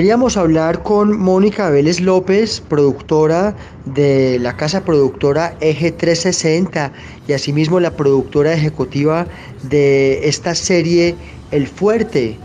Queríamos 0.00 0.38
hablar 0.38 0.82
con 0.82 1.18
Mónica 1.18 1.68
Vélez 1.68 2.00
López, 2.00 2.62
productora 2.66 3.54
de 3.84 4.38
la 4.40 4.56
casa 4.56 4.82
productora 4.82 5.54
Eje 5.60 5.92
360 5.92 6.90
y 7.28 7.34
asimismo 7.34 7.78
la 7.80 7.94
productora 7.94 8.54
ejecutiva 8.54 9.26
de 9.64 10.26
esta 10.26 10.54
serie 10.54 11.16
El 11.50 11.66
Fuerte, 11.66 12.38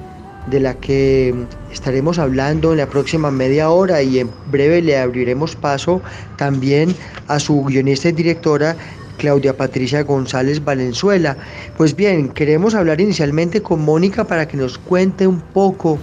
de 0.48 0.60
la 0.60 0.74
que 0.74 1.34
estaremos 1.72 2.20
hablando 2.20 2.74
en 2.74 2.80
la 2.80 2.90
próxima 2.90 3.32
media 3.32 3.70
hora 3.70 4.02
y 4.02 4.20
en 4.20 4.30
breve 4.52 4.82
le 4.82 4.98
abriremos 4.98 5.56
paso 5.56 6.02
también 6.36 6.94
a 7.30 7.40
su 7.40 7.64
guionista 7.64 8.10
y 8.10 8.12
directora 8.12 8.76
Claudia 9.18 9.56
Patricia 9.56 10.04
González 10.04 10.62
Valenzuela. 10.62 11.38
Pues 11.78 11.96
bien, 11.96 12.28
queremos 12.28 12.76
hablar 12.76 13.00
inicialmente 13.00 13.62
con 13.62 13.82
Mónica 13.82 14.26
para 14.26 14.46
que 14.46 14.58
nos 14.58 14.78
cuente 14.78 15.26
un 15.26 15.40
poco 15.40 15.98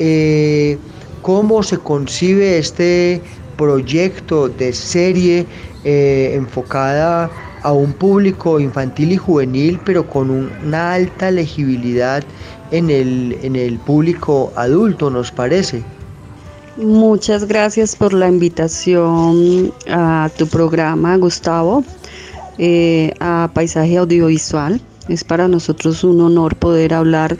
eh, 0.00 0.78
cómo 1.22 1.62
se 1.62 1.78
concibe 1.78 2.58
este 2.58 3.20
proyecto 3.56 4.48
de 4.48 4.72
serie 4.72 5.46
eh, 5.84 6.32
enfocada 6.34 7.30
a 7.62 7.72
un 7.72 7.92
público 7.92 8.58
infantil 8.58 9.12
y 9.12 9.16
juvenil, 9.16 9.78
pero 9.84 10.08
con 10.08 10.30
una 10.30 10.94
alta 10.94 11.30
legibilidad 11.30 12.24
en 12.70 12.90
el, 12.90 13.38
en 13.42 13.54
el 13.56 13.78
público 13.78 14.52
adulto, 14.56 15.10
nos 15.10 15.30
parece. 15.30 15.82
Muchas 16.76 17.46
gracias 17.46 17.94
por 17.94 18.14
la 18.14 18.28
invitación 18.28 19.72
a 19.90 20.30
tu 20.38 20.46
programa, 20.46 21.16
Gustavo, 21.18 21.84
eh, 22.56 23.12
a 23.20 23.50
Paisaje 23.52 23.98
Audiovisual. 23.98 24.80
Es 25.08 25.24
para 25.24 25.48
nosotros 25.48 26.04
un 26.04 26.20
honor 26.22 26.56
poder 26.56 26.94
hablar 26.94 27.36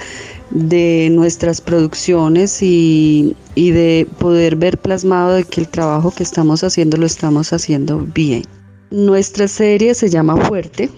de 0.50 1.08
nuestras 1.12 1.60
producciones 1.60 2.58
y, 2.62 3.36
de 3.54 4.06
poder 4.18 4.56
ver 4.56 4.78
plasmado 4.78 5.34
de 5.34 5.44
que 5.44 5.60
el 5.60 5.68
trabajo 5.68 6.10
que 6.10 6.22
estamos 6.22 6.64
haciendo 6.64 6.96
lo 6.96 7.06
estamos 7.06 7.52
haciendo 7.52 8.00
bien. 8.14 8.44
Nuestra 8.90 9.46
serie 9.48 9.94
se 9.94 10.10
llama 10.10 10.36
Fuerte. 10.36 10.90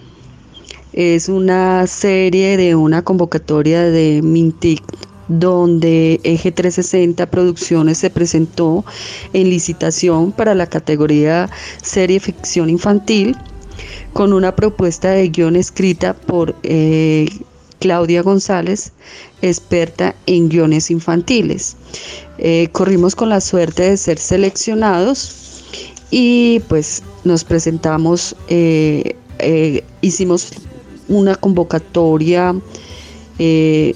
Es 0.93 1.29
una 1.29 1.85
serie 1.87 2.57
de 2.57 2.75
una 2.75 3.03
convocatoria 3.03 3.83
de 3.83 4.21
Mintic 4.23 4.83
donde 5.27 6.19
Eje 6.23 6.51
360 6.51 7.25
Producciones 7.29 7.97
se 7.97 8.09
presentó 8.09 8.83
en 9.33 9.49
licitación 9.49 10.31
para 10.31 10.53
la 10.53 10.67
categoría 10.67 11.49
Serie 11.81 12.19
Ficción 12.19 12.69
Infantil 12.69 13.35
con 14.11 14.33
una 14.33 14.55
propuesta 14.55 15.11
de 15.11 15.29
guion 15.29 15.55
escrita 15.55 16.13
por 16.13 16.55
eh, 16.63 17.27
Claudia 17.83 18.21
González, 18.21 18.93
experta 19.41 20.15
en 20.25 20.47
guiones 20.47 20.89
infantiles. 20.89 21.75
Eh, 22.37 22.69
corrimos 22.71 23.13
con 23.13 23.27
la 23.27 23.41
suerte 23.41 23.83
de 23.83 23.97
ser 23.97 24.17
seleccionados 24.17 25.65
y 26.09 26.61
pues 26.69 27.03
nos 27.25 27.43
presentamos, 27.43 28.37
eh, 28.47 29.17
eh, 29.39 29.83
hicimos 29.99 30.53
una 31.09 31.35
convocatoria 31.35 32.55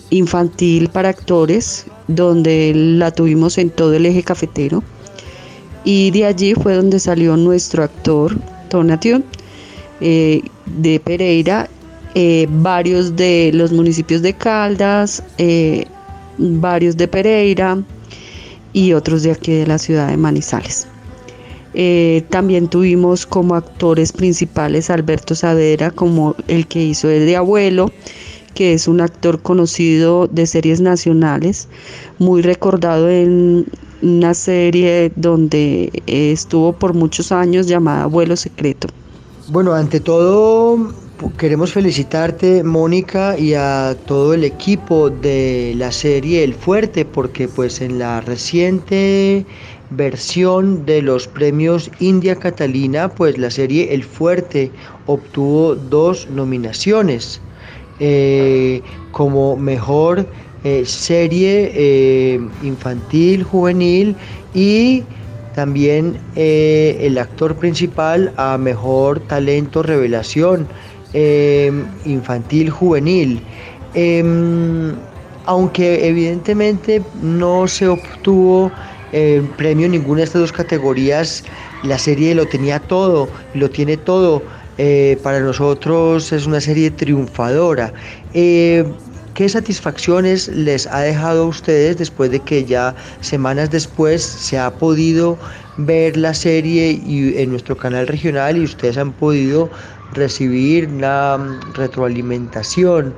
infantil 0.09 0.89
para 0.89 1.07
actores 1.07 1.85
donde 2.09 2.73
la 2.75 3.11
tuvimos 3.11 3.57
en 3.57 3.69
todo 3.69 3.93
el 3.93 4.05
eje 4.05 4.21
cafetero 4.21 4.83
y 5.85 6.11
de 6.11 6.25
allí 6.25 6.55
fue 6.55 6.75
donde 6.75 6.99
salió 6.99 7.37
nuestro 7.37 7.83
actor 7.83 8.37
Tonation 8.67 9.23
de 10.01 11.01
Pereira 11.05 11.69
eh, 12.19 12.47
varios 12.49 13.15
de 13.15 13.51
los 13.53 13.71
municipios 13.71 14.23
de 14.23 14.33
Caldas, 14.33 15.21
eh, 15.37 15.85
varios 16.39 16.97
de 16.97 17.07
Pereira 17.07 17.77
y 18.73 18.93
otros 18.93 19.21
de 19.21 19.33
aquí 19.33 19.51
de 19.51 19.67
la 19.67 19.77
ciudad 19.77 20.07
de 20.07 20.17
Manizales. 20.17 20.87
Eh, 21.75 22.23
también 22.31 22.69
tuvimos 22.69 23.27
como 23.27 23.53
actores 23.53 24.11
principales 24.11 24.89
Alberto 24.89 25.35
Saavedra, 25.35 25.91
como 25.91 26.35
el 26.47 26.65
que 26.65 26.83
hizo 26.83 27.07
el 27.07 27.27
de 27.27 27.35
abuelo, 27.35 27.91
que 28.55 28.73
es 28.73 28.87
un 28.87 28.99
actor 28.99 29.39
conocido 29.39 30.25
de 30.25 30.47
series 30.47 30.81
nacionales, 30.81 31.67
muy 32.17 32.41
recordado 32.41 33.11
en 33.11 33.67
una 34.01 34.33
serie 34.33 35.11
donde 35.15 36.01
estuvo 36.07 36.73
por 36.73 36.95
muchos 36.95 37.31
años 37.31 37.67
llamada 37.67 38.05
Abuelo 38.05 38.35
Secreto. 38.35 38.87
Bueno, 39.49 39.73
ante 39.73 39.99
todo 39.99 41.06
Queremos 41.37 41.73
felicitarte, 41.73 42.63
Mónica, 42.63 43.37
y 43.39 43.55
a 43.55 43.95
todo 44.05 44.35
el 44.35 44.43
equipo 44.43 45.09
de 45.09 45.73
la 45.75 45.91
serie 45.91 46.43
El 46.43 46.53
Fuerte, 46.53 47.05
porque 47.05 47.47
pues 47.47 47.81
en 47.81 47.97
la 47.97 48.21
reciente 48.21 49.43
versión 49.89 50.85
de 50.85 51.01
los 51.01 51.27
premios 51.27 51.89
India 51.99 52.35
Catalina, 52.35 53.09
pues 53.09 53.39
la 53.39 53.49
serie 53.49 53.95
El 53.95 54.03
Fuerte 54.03 54.71
obtuvo 55.07 55.73
dos 55.73 56.29
nominaciones 56.29 57.41
eh, 57.99 58.83
como 59.11 59.57
mejor 59.57 60.27
eh, 60.63 60.85
serie 60.85 61.71
eh, 61.73 62.39
infantil, 62.61 63.41
juvenil 63.41 64.15
y 64.53 65.03
también 65.55 66.19
el 66.35 67.17
actor 67.17 67.55
principal 67.55 68.31
a 68.37 68.59
mejor 68.59 69.19
talento 69.21 69.81
revelación. 69.81 70.67
Em, 71.13 71.85
infantil, 72.05 72.69
juvenil. 72.69 73.41
Em, 73.93 74.93
aunque 75.45 76.07
evidentemente 76.07 77.01
no 77.21 77.67
se 77.67 77.87
obtuvo 77.87 78.71
eh, 79.13 79.41
premio 79.55 79.85
en 79.85 79.93
ninguna 79.93 80.19
de 80.19 80.25
estas 80.25 80.41
dos 80.41 80.51
categorías, 80.51 81.45
la 81.83 81.97
serie 81.97 82.35
lo 82.35 82.45
tenía 82.45 82.79
todo, 82.79 83.29
lo 83.53 83.69
tiene 83.69 83.95
todo. 83.97 84.43
Eh, 84.77 85.17
para 85.23 85.39
nosotros 85.39 86.31
es 86.31 86.45
una 86.45 86.61
serie 86.61 86.91
triunfadora. 86.91 87.93
Eh, 88.33 88.83
¿Qué 89.33 89.47
satisfacciones 89.47 90.47
les 90.47 90.87
ha 90.87 91.01
dejado 91.01 91.43
a 91.43 91.47
ustedes 91.47 91.97
después 91.97 92.31
de 92.31 92.39
que 92.39 92.65
ya 92.65 92.95
semanas 93.21 93.69
después 93.69 94.23
se 94.23 94.57
ha 94.57 94.71
podido 94.71 95.37
ver 95.77 96.17
la 96.17 96.33
serie 96.33 96.99
en 97.05 97.51
nuestro 97.51 97.77
canal 97.77 98.07
regional 98.07 98.57
y 98.57 98.63
ustedes 98.63 98.97
han 98.97 99.13
podido 99.13 99.69
recibir 100.13 100.89
la 100.91 101.37
mm, 101.37 101.73
retroalimentación 101.73 103.13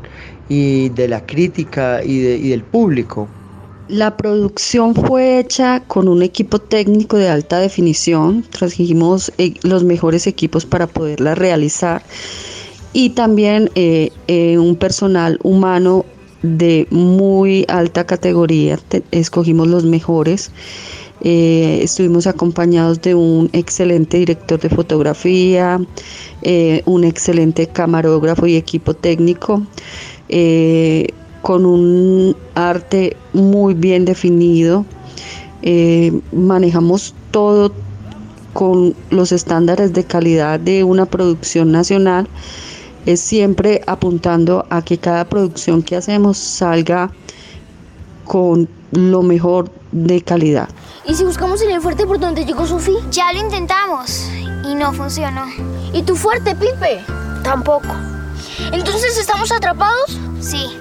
y 0.49 0.89
de 0.89 1.07
la 1.07 1.25
crítica 1.25 2.03
y, 2.03 2.19
del 2.49 2.63
público. 2.63 3.27
La 3.87 4.17
producción 4.17 4.93
fue 4.93 5.39
hecha 5.39 5.81
con 5.87 6.07
un 6.07 6.21
equipo 6.21 6.59
técnico 6.59 7.17
de 7.17 7.29
alta 7.29 7.59
definición, 7.59 8.43
trajimos 8.49 9.31
eh, 9.37 9.55
los 9.63 9.83
mejores 9.83 10.27
equipos 10.27 10.65
para 10.65 10.85
poderla 10.85 11.33
realizar 11.33 12.03
y 12.93 13.11
también 13.11 13.71
eh, 13.75 14.11
eh, 14.27 14.57
un 14.57 14.75
personal 14.75 15.39
humano 15.43 16.05
de 16.41 16.87
muy 16.91 17.65
alta 17.67 18.05
categoría, 18.05 18.79
escogimos 19.11 19.67
los 19.67 19.83
mejores. 19.83 20.51
Eh, 21.21 21.79
estuvimos 21.83 22.27
acompañados 22.27 23.01
de 23.01 23.13
un 23.13 23.49
excelente 23.51 24.17
director 24.17 24.59
de 24.59 24.69
fotografía, 24.69 25.79
eh, 26.41 26.81
un 26.85 27.03
excelente 27.03 27.67
camarógrafo 27.67 28.47
y 28.47 28.55
equipo 28.55 28.93
técnico, 28.93 29.61
eh, 30.29 31.07
con 31.41 31.65
un 31.65 32.35
arte 32.55 33.17
muy 33.33 33.73
bien 33.73 34.05
definido. 34.05 34.85
manejamos 36.31 37.13
todo 37.31 37.73
con 38.53 38.95
los 39.09 39.33
estándares 39.33 39.91
de 39.93 40.05
calidad 40.05 40.57
de 40.59 40.85
una 40.85 41.05
producción 41.05 41.71
nacional 41.71 42.27
es 43.05 43.19
siempre 43.19 43.81
apuntando 43.87 44.65
a 44.69 44.81
que 44.81 44.97
cada 44.97 45.25
producción 45.27 45.81
que 45.81 45.95
hacemos 45.95 46.37
salga 46.37 47.11
con 48.25 48.69
lo 48.91 49.21
mejor 49.21 49.71
de 49.91 50.21
calidad. 50.21 50.69
¿Y 51.05 51.15
si 51.15 51.23
buscamos 51.23 51.61
en 51.61 51.71
el 51.71 51.81
fuerte 51.81 52.05
por 52.05 52.19
donde 52.19 52.45
llegó 52.45 52.65
Sofía? 52.65 52.99
Ya 53.11 53.31
lo 53.33 53.39
intentamos 53.39 54.29
y 54.63 54.75
no 54.75 54.93
funcionó. 54.93 55.45
¿Y 55.93 56.03
tu 56.03 56.15
fuerte, 56.15 56.55
Pipe? 56.55 57.03
Tampoco. 57.43 57.87
¿Entonces 58.71 59.17
estamos 59.17 59.51
atrapados? 59.51 60.17
Sí. 60.39 60.77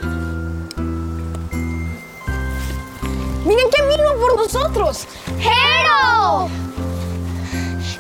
¡Miren 3.47 3.67
que 3.75 3.83
vino 3.83 4.21
por 4.21 4.37
nosotros! 4.37 5.07
¡Jero! 5.39 6.49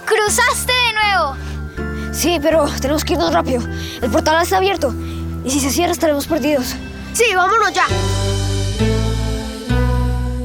¡Cruzaste 0.04 0.72
de 0.72 0.92
nuevo! 0.92 2.12
Sí, 2.12 2.38
pero 2.42 2.66
tenemos 2.80 3.04
que 3.04 3.14
irnos 3.14 3.32
rápido. 3.32 3.62
El 4.02 4.10
portal 4.10 4.42
está 4.42 4.58
abierto. 4.58 4.92
Y 5.44 5.50
si 5.50 5.60
se 5.60 5.70
cierra 5.70 5.92
estaremos 5.92 6.26
perdidos. 6.26 6.74
Sí, 7.14 7.24
vámonos 7.34 7.72
ya. 7.72 7.86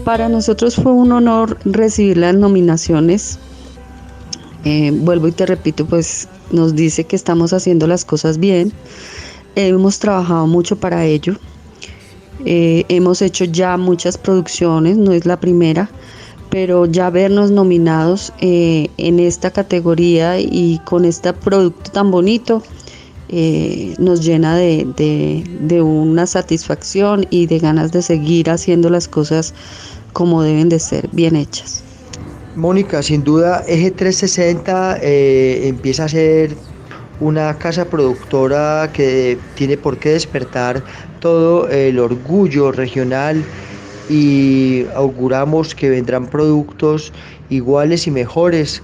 Para 0.03 0.27
nosotros 0.27 0.75
fue 0.75 0.91
un 0.91 1.13
honor 1.13 1.57
recibir 1.63 2.17
las 2.17 2.35
nominaciones. 2.35 3.39
Eh, 4.65 4.91
vuelvo 4.91 5.29
y 5.29 5.31
te 5.31 5.45
repito, 5.45 5.85
pues 5.85 6.27
nos 6.51 6.75
dice 6.75 7.05
que 7.05 7.15
estamos 7.15 7.53
haciendo 7.53 7.87
las 7.87 8.03
cosas 8.03 8.37
bien. 8.37 8.73
hemos 9.55 9.99
trabajado 9.99 10.45
mucho 10.45 10.75
para 10.75 11.05
ello. 11.05 11.37
Eh, 12.45 12.83
hemos 12.89 13.21
hecho 13.21 13.45
ya 13.45 13.77
muchas 13.77 14.17
producciones, 14.17 14.97
no 14.97 15.11
es 15.11 15.25
la 15.25 15.39
primera 15.39 15.89
pero 16.49 16.85
ya 16.85 17.09
vernos 17.09 17.49
nominados 17.49 18.31
eh, 18.39 18.89
en 18.97 19.19
esta 19.19 19.49
categoría 19.49 20.39
y 20.39 20.79
con 20.85 21.03
este 21.03 21.33
producto 21.33 21.89
tan 21.89 22.11
bonito 22.11 22.61
nos 23.97 24.23
llena 24.23 24.55
de, 24.55 25.81
una 25.81 26.27
satisfacción 26.27 27.25
y 27.31 27.47
de 27.47 27.57
ganas 27.57 27.91
de 27.91 28.03
seguir 28.03 28.51
haciendo 28.51 28.91
las 28.91 29.07
cosas 29.07 29.55
como 30.13 30.43
deben 30.43 30.69
de 30.69 30.79
ser, 30.79 31.09
bien 31.11 31.35
hechas. 31.35 31.83
Mónica, 32.55 33.01
sin 33.01 33.23
duda, 33.23 33.63
Eje 33.67 33.91
360 33.91 34.99
eh, 35.01 35.67
empieza 35.67 36.05
a 36.05 36.09
ser 36.09 36.55
una 37.19 37.57
casa 37.57 37.85
productora 37.85 38.91
que 38.93 39.37
tiene 39.55 39.77
por 39.77 39.97
qué 39.97 40.09
despertar 40.09 40.83
todo 41.19 41.67
el 41.69 41.99
orgullo 41.99 42.71
regional 42.71 43.43
y 44.09 44.85
auguramos 44.95 45.73
que 45.73 45.89
vendrán 45.89 46.27
productos 46.27 47.11
iguales 47.49 48.07
y 48.07 48.11
mejores 48.11 48.83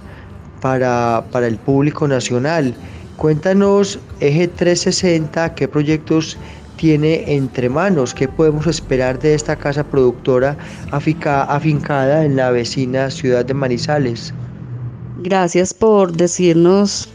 para, 0.60 1.24
el 1.34 1.56
público 1.56 2.08
nacional. 2.08 2.74
Cuéntanos, 3.16 3.98
Eje 4.20 4.48
360, 4.48 5.54
qué 5.54 5.68
proyectos 5.68 6.38
tiene 6.80 7.24
entre 7.26 7.68
manos, 7.68 8.14
qué 8.14 8.26
podemos 8.26 8.66
esperar 8.66 9.18
de 9.18 9.34
esta 9.34 9.54
casa 9.54 9.84
productora 9.84 10.56
afincada 10.90 12.24
en 12.24 12.36
la 12.36 12.50
vecina 12.50 13.10
ciudad 13.10 13.44
de 13.44 13.52
Manizales. 13.52 14.32
Gracias 15.22 15.74
por 15.74 16.12
decirnos 16.12 17.10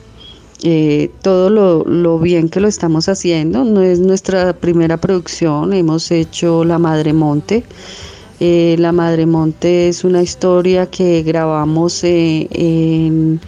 eh, 0.62 1.10
todo 1.24 1.50
lo, 1.50 2.20
bien 2.20 2.48
que 2.50 2.60
lo 2.60 2.68
estamos 2.68 3.10
haciendo. 3.10 3.64
No 3.64 3.82
es 3.82 4.00
nuestra 4.00 4.54
primera 4.54 4.98
producción, 4.98 5.74
hemos 5.74 6.12
hecho 6.12 6.64
La 6.64 6.78
Madre 6.78 7.14
Monte. 7.14 7.64
Eh, 8.40 8.76
la 8.78 8.92
Madre 8.92 9.26
Monte 9.26 9.88
es 9.88 10.04
una 10.04 10.22
historia 10.22 10.86
que 10.86 11.24
grabamos 11.24 12.04
eh, 12.04 12.48
en, 12.52 13.40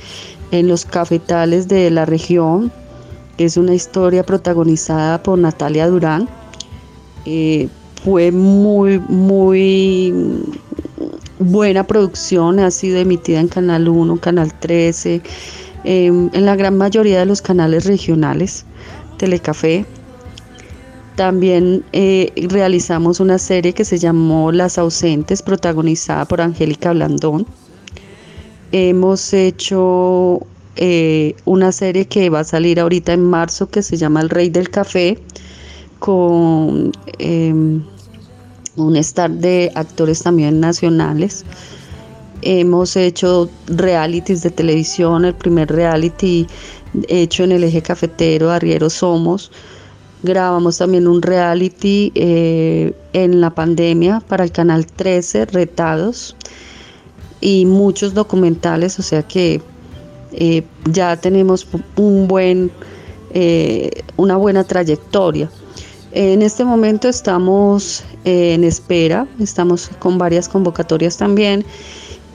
los 0.68 0.84
cafetales 0.84 1.68
de 1.68 1.92
la 1.92 2.06
región. 2.06 2.72
Es 3.38 3.56
una 3.58 3.76
historia 3.76 4.24
protagonizada 4.24 5.22
por 5.22 5.38
Natalia 5.38 5.88
Durán. 5.88 6.28
fue 8.04 8.32
muy, 8.32 9.00
muy 9.00 10.14
buena 11.40 11.86
producción, 11.86 12.60
ha 12.60 12.72
sido 12.72 13.00
emitida 13.00 13.40
en 13.40 13.48
Canal 13.48 13.88
1, 13.88 14.18
Canal 14.20 14.54
13. 14.60 15.22
Em, 15.84 16.30
en 16.34 16.46
la 16.46 16.56
gran 16.56 16.78
mayoría 16.78 17.20
de 17.20 17.26
los 17.26 17.42
canales 17.42 17.86
regionales, 17.86 18.66
Telecafé. 19.18 19.86
También 21.16 21.84
eh, 21.94 22.32
realizamos 22.50 23.20
una 23.20 23.40
serie 23.40 23.74
que 23.74 23.86
se 23.86 23.98
llamó 23.98 24.52
Las 24.52 24.78
ausentes, 24.78 25.42
protagonizada 25.42 26.26
por 26.26 26.42
Angélica 26.42 26.92
Blandón. 26.92 27.48
Hemos 28.72 29.34
hecho 29.34 30.42
eh, 30.78 31.36
una 31.46 31.72
serie 31.72 32.06
que 32.06 32.30
va 32.30 32.42
a 32.42 32.44
salir 32.44 32.80
ahorita 32.80 33.14
en 33.14 33.24
marzo 33.24 33.70
que 33.70 33.82
se 33.82 33.98
llama 33.98 34.22
El 34.22 34.30
Rey 34.30 34.50
del 34.50 34.70
Café, 34.70 35.20
con 36.00 36.92
em, 37.18 37.84
un 38.76 38.96
star 38.98 39.32
de 39.32 39.72
actores 39.76 40.22
también 40.22 40.60
nacionales. 40.60 41.46
Hemos 42.44 42.96
hecho 42.96 43.50
realities 43.66 44.44
de 44.44 44.52
televisión, 44.52 45.26
el 45.26 45.34
primer 45.34 45.70
reality 45.70 46.48
hecho 47.08 47.44
en 47.44 47.52
el 47.52 47.64
eje 47.64 47.82
cafetero, 47.82 48.52
Arriero 48.52 48.90
Somos. 48.90 49.52
Grabamos 50.24 50.78
también 50.78 51.08
un 51.08 51.22
reality 51.22 52.12
eh, 52.16 52.94
en 53.14 53.42
la 53.42 53.50
pandemia 53.52 54.20
para 54.28 54.44
el 54.44 54.52
canal 54.52 54.86
13, 54.86 55.46
Retados, 55.46 56.36
y 57.42 57.66
muchos 57.66 58.14
documentales, 58.14 58.98
o 59.00 59.04
sea 59.04 59.24
que 59.24 59.62
eh, 60.40 60.64
ya 60.92 61.18
tenemos 61.18 61.68
un 61.96 62.28
buen, 62.28 62.72
eh, 63.34 63.90
una 64.18 64.38
buena 64.38 64.64
trayectoria. 64.64 65.50
En 66.12 66.44
este 66.44 66.64
momento 66.64 67.10
estamos 67.10 68.04
en 68.24 68.64
espera, 68.64 69.28
estamos 69.40 69.90
con 70.00 70.18
varias 70.18 70.48
convocatorias 70.48 71.18
también 71.18 71.66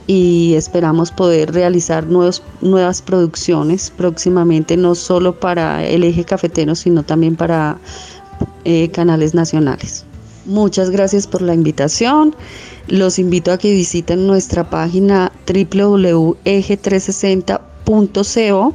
y 0.05 0.53
esperamos 0.55 1.11
poder 1.11 1.53
realizar 1.53 2.05
nuevos, 2.05 2.43
nuevas 2.61 3.01
producciones 3.01 3.91
próximamente, 3.95 4.75
no 4.75 4.95
solo 4.95 5.39
para 5.39 5.85
el 5.85 6.03
eje 6.03 6.25
cafetero, 6.25 6.75
sino 6.75 7.03
también 7.03 7.37
para 7.37 7.77
eh, 8.65 8.89
canales 8.89 9.33
nacionales. 9.33 10.05
Muchas 10.45 10.89
gracias 10.89 11.25
por 11.25 11.41
la 11.41 11.53
invitación. 11.53 12.35
Los 12.87 13.17
invito 13.17 13.53
a 13.53 13.57
que 13.57 13.71
visiten 13.71 14.27
nuestra 14.27 14.69
página 14.69 15.31
www.eje360.co. 17.85 18.73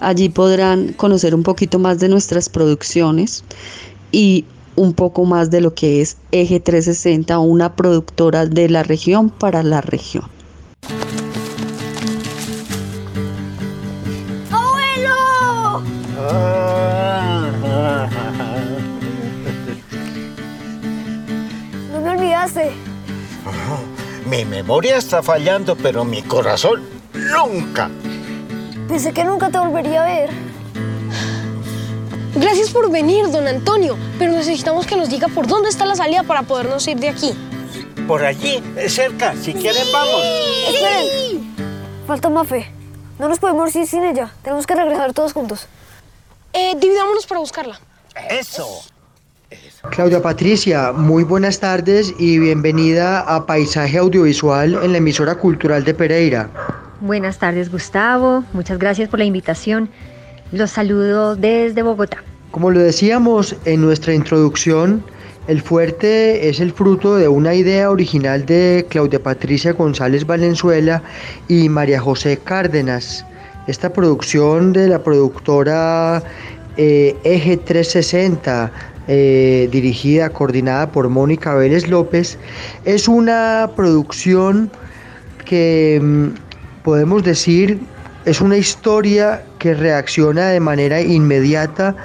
Allí 0.00 0.28
podrán 0.28 0.92
conocer 0.92 1.34
un 1.34 1.42
poquito 1.42 1.78
más 1.78 1.98
de 1.98 2.08
nuestras 2.08 2.48
producciones 2.48 3.44
y 4.12 4.44
un 4.76 4.92
poco 4.92 5.24
más 5.24 5.50
de 5.50 5.60
lo 5.60 5.74
que 5.74 6.00
es 6.00 6.16
Eje 6.32 6.60
360, 6.60 7.38
una 7.38 7.74
productora 7.74 8.46
de 8.46 8.68
la 8.68 8.82
región 8.82 9.30
para 9.30 9.62
la 9.62 9.80
región. 9.80 10.24
Mi 24.26 24.44
memoria 24.44 24.96
está 24.96 25.22
fallando, 25.22 25.76
pero 25.76 26.04
mi 26.04 26.22
corazón 26.22 26.82
nunca. 27.14 27.90
Pensé 28.88 29.12
que 29.12 29.24
nunca 29.24 29.50
te 29.50 29.58
volvería 29.58 30.02
a 30.02 30.06
ver. 30.06 30.30
Gracias 32.34 32.70
por 32.70 32.90
venir, 32.90 33.30
don 33.30 33.46
Antonio, 33.46 33.96
pero 34.18 34.32
necesitamos 34.32 34.86
que 34.86 34.96
nos 34.96 35.08
diga 35.08 35.28
por 35.28 35.46
dónde 35.46 35.68
está 35.68 35.86
la 35.86 35.94
salida 35.94 36.24
para 36.24 36.42
podernos 36.42 36.86
ir 36.88 36.98
de 36.98 37.08
aquí. 37.08 37.32
Por 38.06 38.24
allí, 38.24 38.62
cerca. 38.88 39.34
Si 39.36 39.54
quieren, 39.54 39.86
vamos. 39.92 40.22
Esperen. 40.68 41.54
Falta 42.06 42.28
Mafe. 42.28 42.70
No 43.18 43.28
nos 43.28 43.38
podemos 43.38 43.74
ir 43.76 43.86
sin 43.86 44.04
ella. 44.04 44.32
Tenemos 44.42 44.66
que 44.66 44.74
regresar 44.74 45.12
todos 45.12 45.32
juntos. 45.32 45.66
Eh, 46.52 46.74
dividámonos 46.78 47.26
para 47.26 47.40
buscarla. 47.40 47.80
Eso. 48.28 48.82
Claudia 49.90 50.20
Patricia, 50.20 50.92
muy 50.92 51.24
buenas 51.24 51.60
tardes 51.60 52.12
y 52.18 52.38
bienvenida 52.38 53.20
a 53.20 53.46
Paisaje 53.46 53.98
Audiovisual 53.98 54.80
en 54.82 54.92
la 54.92 54.98
emisora 54.98 55.36
cultural 55.36 55.84
de 55.84 55.94
Pereira. 55.94 56.50
Buenas 57.04 57.36
tardes 57.36 57.70
Gustavo, 57.70 58.44
muchas 58.54 58.78
gracias 58.78 59.10
por 59.10 59.18
la 59.18 59.26
invitación. 59.26 59.90
Los 60.52 60.70
saludo 60.70 61.36
desde 61.36 61.82
Bogotá. 61.82 62.24
Como 62.50 62.70
lo 62.70 62.80
decíamos 62.80 63.54
en 63.66 63.82
nuestra 63.82 64.14
introducción, 64.14 65.04
El 65.46 65.60
fuerte 65.60 66.48
es 66.48 66.60
el 66.60 66.72
fruto 66.72 67.16
de 67.16 67.28
una 67.28 67.54
idea 67.54 67.90
original 67.90 68.46
de 68.46 68.86
Claudia 68.88 69.22
Patricia 69.22 69.74
González 69.74 70.26
Valenzuela 70.26 71.02
y 71.46 71.68
María 71.68 72.00
José 72.00 72.38
Cárdenas. 72.38 73.26
Esta 73.66 73.92
producción 73.92 74.72
de 74.72 74.88
la 74.88 75.02
productora 75.02 76.22
eh, 76.78 77.14
Eje 77.24 77.58
360, 77.58 78.72
eh, 79.08 79.68
dirigida, 79.70 80.30
coordinada 80.30 80.90
por 80.90 81.10
Mónica 81.10 81.54
Vélez 81.54 81.86
López, 81.86 82.38
es 82.86 83.08
una 83.08 83.70
producción 83.76 84.70
que 85.44 86.00
mm, 86.02 86.43
podemos 86.84 87.24
decir 87.24 87.80
es 88.26 88.40
una 88.40 88.56
historia 88.56 89.42
que 89.58 89.74
reacciona 89.74 90.48
de 90.48 90.60
manera 90.60 91.00
inmediata 91.00 91.96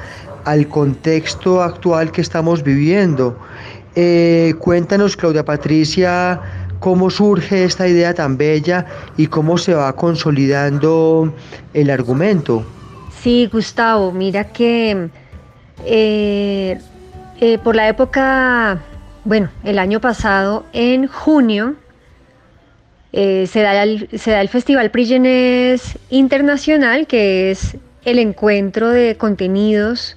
al 0.46 0.68
contexto 0.68 1.62
actual 1.62 2.12
que 2.12 2.22
estamos 2.22 2.64
viviendo. 2.64 3.38
Eh, 3.96 4.54
cuéntanos, 4.60 5.16
Claudia 5.18 5.44
Patricia, 5.44 6.40
cómo 6.80 7.10
surge 7.10 7.66
esta 7.66 7.88
idea 7.88 8.14
tan 8.14 8.38
bella 8.38 8.86
y 9.18 9.28
cómo 9.28 9.58
se 9.58 9.74
va 9.74 9.94
consolidando 9.94 11.34
el 11.74 11.90
argumento. 11.90 12.64
Sí, 13.22 13.50
Gustavo, 13.52 14.14
mira 14.14 14.46
que 14.46 15.10
eh, 15.86 16.80
eh, 17.42 17.58
por 17.64 17.76
la 17.76 17.90
época, 17.90 18.80
bueno, 19.26 19.50
el 19.66 19.78
año 19.78 20.00
pasado, 20.00 20.66
en 20.72 21.08
junio, 21.08 21.76
se, 23.12 23.62
da 23.62 23.84
el, 23.84 24.08
se 24.18 24.32
da 24.32 24.42
el 24.42 24.50
Festival 24.50 24.92
Prígenes 24.92 25.98
Internacional, 26.10 27.08
que 27.08 27.52
es 27.52 27.78
el 28.06 28.20
encuentro 28.20 28.90
de 28.90 29.16
contenidos 29.18 30.16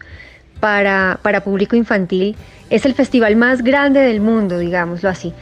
para, 0.60 1.42
público 1.44 1.76
infantil. 1.76 2.36
Es 2.70 2.86
el 2.86 2.94
festival 2.94 3.36
más 3.36 3.62
grande 3.62 4.00
del 4.00 4.20
mundo, 4.20 4.58
digámoslo 4.58 5.08
así. 5.08 5.32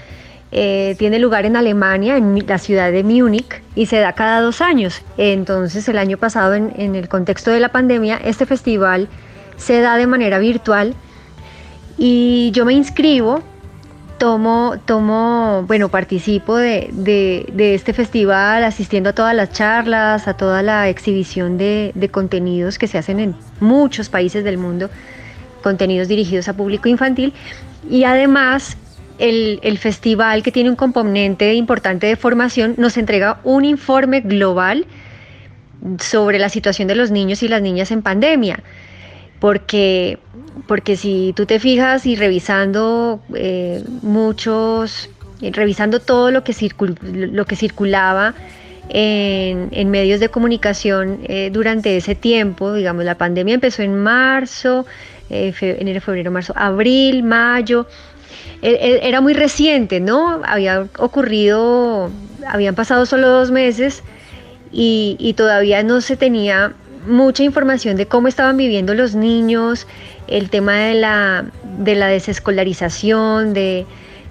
Eh, 0.53 0.97
tiene 0.99 1.19
lugar 1.19 1.45
en 1.47 1.57
Alemania, 1.57 2.17
en 2.17 2.45
la 2.47 2.59
ciudad 2.59 2.91
de 2.91 3.05
Múnich, 3.05 3.63
y 3.77 3.87
se 3.87 3.99
da 3.99 4.15
cada 4.15 4.41
dos 4.41 4.61
años. 4.61 5.03
Entonces, 5.19 5.89
el 5.89 5.99
año 5.99 6.17
pasado, 6.17 6.55
en, 6.55 6.95
el 6.95 7.09
contexto 7.09 7.51
de 7.51 7.61
la 7.61 7.69
pandemia, 7.69 8.19
este 8.25 8.47
festival 8.47 9.09
se 9.57 9.81
da 9.81 9.97
de 9.97 10.07
manera 10.07 10.39
virtual 10.39 10.95
y 11.99 12.51
yo 12.53 12.65
me 12.65 12.73
inscribo, 12.73 13.43
tomo, 14.21 14.75
tomo 14.85 15.65
bueno, 15.67 15.89
participo 15.89 16.59
de, 16.59 16.91
de, 16.93 17.75
este 17.75 17.95
festival, 17.95 18.65
asistiendo 18.65 19.11
a 19.11 19.13
todas 19.15 19.35
las 19.35 19.51
charlas, 19.51 20.29
a 20.29 20.35
toda 20.35 20.63
la 20.63 20.91
exhibición 20.91 21.57
de, 21.57 21.93
de 21.95 22.09
contenidos 22.11 22.79
que 22.79 22.87
se 22.87 22.99
hacen 22.99 23.19
en 23.19 23.35
muchos 23.61 24.11
países 24.11 24.45
del 24.45 24.59
mundo 24.59 24.91
contenidos 25.63 26.07
dirigidos 26.07 26.49
a 26.49 26.53
público 26.53 26.89
infantil 26.89 27.33
y 27.89 28.05
además 28.05 28.77
el, 29.19 29.79
festival 29.79 30.43
que 30.43 30.53
tiene 30.53 30.69
un 30.69 30.77
componente 30.77 31.55
importante 31.55 32.07
de 32.07 32.17
formación 32.17 32.75
nos 32.77 32.99
entrega 32.99 33.41
un 33.43 33.65
informe 33.65 34.21
global 34.21 34.87
sobre 35.99 36.39
la 36.39 36.51
situación 36.51 36.89
de 36.89 36.95
los 36.95 37.11
niños 37.11 37.43
y 37.43 37.49
las 37.49 37.63
niñas 37.63 37.91
en 37.91 38.03
pandemia. 38.03 38.63
Porque, 39.41 40.19
porque 40.67 40.97
si 40.97 41.33
tú 41.35 41.47
te 41.47 41.59
fijas 41.59 42.07
y 42.07 42.15
revisando 42.15 43.21
eh, 43.35 43.83
muchos, 44.03 45.09
revisando 45.41 46.01
todo 46.01 46.31
lo 46.31 46.45
que, 46.45 46.55
lo 47.03 47.45
que 47.47 47.57
circulaba 47.57 48.35
en, 48.91 49.91
medios 49.91 50.21
de 50.21 50.29
comunicación 50.29 51.21
eh, 51.25 51.51
durante 51.53 51.97
ese 51.97 52.15
tiempo, 52.15 52.73
digamos, 52.75 53.05
la 53.05 53.17
pandemia 53.17 53.55
empezó 53.55 53.83
en 53.83 53.97
marzo, 53.97 54.87
eh, 55.31 55.55
enero, 55.61 56.01
febrero, 56.01 56.31
marzo, 56.31 56.53
abril, 56.57 57.23
mayo. 57.23 57.87
E, 58.63 58.71
e, 58.71 59.09
era 59.09 59.21
muy 59.21 59.33
reciente, 59.33 60.01
¿no? 60.01 60.43
Había 60.45 60.87
ocurrido, 60.99 62.11
habían 62.47 62.75
pasado 62.75 63.07
solo 63.07 63.29
dos 63.29 63.51
meses 63.51 64.03
y, 64.73 65.35
todavía 65.37 65.83
no 65.83 66.01
se 66.01 66.17
tenía 66.17 66.75
mucha 67.07 67.43
información 67.43 67.97
de 67.97 68.07
cómo 68.07 68.29
estaban 68.29 68.57
viviendo 68.57 68.95
los 68.95 69.15
niños, 69.15 69.87
el 70.27 70.51
tema 70.51 70.77
de 70.77 70.95
la, 70.95 71.47
de 71.79 71.95
la 71.95 72.09
desescolarización, 72.09 73.55
de, 73.55 73.87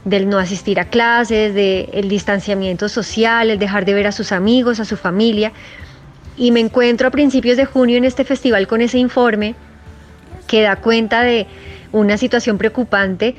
del 0.06 0.30
no 0.30 0.38
asistir 0.38 0.80
a 0.80 0.86
clases, 0.86 1.54
del 1.54 2.10
distanciamiento 2.10 2.90
social, 2.90 3.50
el 3.50 3.60
dejar 3.60 3.86
de 3.86 3.94
ver 3.94 4.08
a 4.08 4.12
sus 4.12 4.32
amigos, 4.32 4.80
a 4.80 4.86
su 4.86 4.98
familia. 4.98 5.52
Y 6.38 6.52
me 6.52 6.60
encuentro 6.60 7.08
a 7.08 7.12
principios 7.12 7.58
de 7.58 7.66
junio 7.66 7.98
en 7.98 8.06
este 8.06 8.24
festival 8.24 8.68
con 8.68 8.82
ese 8.82 8.98
informe 8.98 9.56
que 10.48 10.62
da 10.62 10.78
cuenta 10.78 11.22
de 11.24 11.48
una 11.92 12.18
situación 12.18 12.58
preocupante 12.58 13.36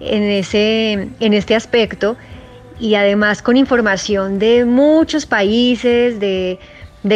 en, 0.00 0.22
ese, 0.22 1.08
en 1.20 1.34
este 1.34 1.54
aspecto 1.54 2.16
y 2.78 2.94
además 2.94 3.42
con 3.42 3.56
información 3.56 4.38
de 4.38 4.64
muchos 4.64 5.24
países, 5.24 6.18
de, 6.20 6.58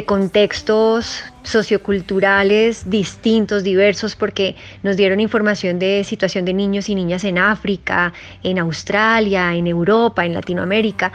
contextos 0.05 1.23
socioculturales 1.43 2.91
distintos, 2.91 3.63
diversos, 3.63 4.17
porque 4.17 4.57
nos 4.83 4.97
dieron 4.97 5.21
información 5.21 5.79
de 5.79 6.03
situación 6.05 6.45
de 6.45 6.55
niños 6.55 6.89
y 6.89 6.95
niñas 6.95 7.25
en 7.25 7.39
África, 7.39 8.13
en 8.43 8.59
Australia, 8.59 9.55
en 9.55 9.67
Europa, 9.67 10.27
en 10.27 10.35
Latinoamérica. 10.35 11.13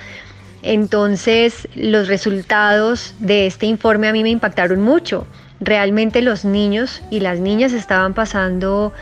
Entonces, 0.63 1.67
los 1.75 2.07
resultados 2.07 3.13
de 3.19 3.47
este 3.47 3.65
informe 3.65 4.07
a 4.07 4.13
mí 4.13 4.23
me 4.23 4.29
impactaron 4.29 4.81
mucho 4.81 5.27
realmente 5.61 6.21
los 6.21 6.43
niños 6.43 7.01
y 7.11 7.19
las 7.19 7.39
niñas 7.39 7.71
estaban 7.71 8.13
pasando 8.13 8.93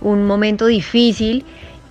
un 0.00 0.26
momento 0.26 0.66
difícil 0.66 1.44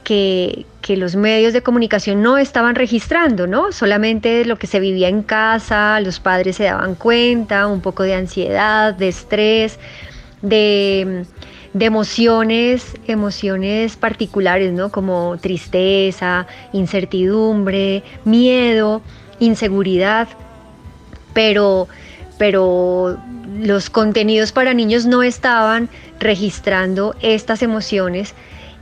que, 0.05 0.65
los 0.87 1.15
medios 1.15 1.51
de 1.51 1.63
comunicación 1.63 2.21
no 2.21 2.37
estaban 2.37 2.75
registrando, 2.75 3.47
¿no? 3.47 3.71
Solamente 3.71 4.45
lo 4.45 4.57
que 4.57 4.67
se 4.67 4.79
vivía 4.79 5.09
en 5.09 5.23
casa, 5.23 5.99
los 5.99 6.19
padres 6.19 6.57
se 6.57 6.65
daban 6.65 6.93
cuenta, 6.93 7.67
un 7.67 7.81
poco 7.81 8.03
de 8.03 8.13
ansiedad, 8.13 8.93
de 8.93 9.07
estrés, 9.07 9.79
de, 10.43 11.25
de 11.73 11.85
emociones, 11.85 12.93
emociones 13.07 13.95
particulares, 13.95 14.71
¿no? 14.73 14.91
Como 14.91 15.37
tristeza, 15.41 16.45
incertidumbre, 16.71 18.03
miedo, 18.23 19.01
inseguridad, 19.39 20.27
pero, 21.33 21.87
pero 22.37 23.17
los 23.59 23.89
contenidos 23.89 24.51
para 24.51 24.75
niños 24.75 25.07
no 25.07 25.23
estaban 25.23 25.89
registrando 26.19 27.15
estas 27.21 27.63
emociones 27.63 28.35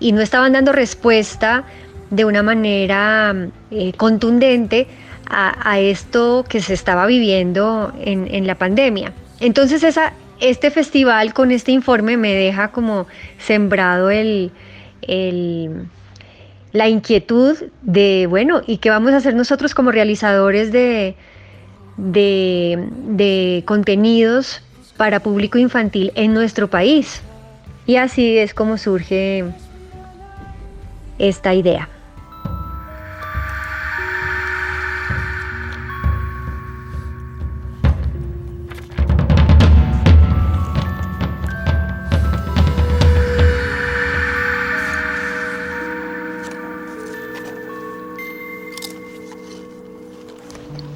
y 0.04 0.12
no 0.12 0.22
estaban 0.22 0.52
dando 0.52 0.74
respuesta 0.74 1.64
de 2.10 2.26
una 2.26 2.44
manera 2.44 3.34
eh, 3.72 3.94
contundente 3.94 4.86
a, 5.26 5.80
esto 5.80 6.46
que 6.48 6.62
se 6.62 6.76
estaba 6.76 7.08
viviendo 7.08 7.92
en, 8.00 8.46
la 8.46 8.56
pandemia. 8.56 9.14
Entonces 9.40 9.82
esa, 9.82 10.14
este 10.40 10.70
festival 10.70 11.34
con 11.34 11.50
este 11.50 11.72
informe 11.72 12.18
me 12.18 12.34
deja 12.36 12.68
como 12.68 13.08
sembrado 13.40 14.12
el, 14.12 14.52
la 16.72 16.88
inquietud 16.88 17.58
de, 17.82 18.28
bueno, 18.30 18.62
¿y 18.68 18.78
qué 18.78 18.92
vamos 18.92 19.14
a 19.14 19.18
hacer 19.18 19.34
nosotros 19.34 19.74
como 19.74 19.92
realizadores 19.92 20.72
de, 20.72 21.16
de, 21.98 23.64
contenidos 23.66 24.62
para 24.98 25.22
público 25.22 25.58
infantil 25.58 26.12
en 26.16 26.34
nuestro 26.34 26.70
país. 26.70 27.22
Y 27.86 27.96
así 27.96 28.38
es 28.38 28.54
como 28.54 28.78
surge 28.78 29.46
esta 31.18 31.54
idea. 31.54 31.90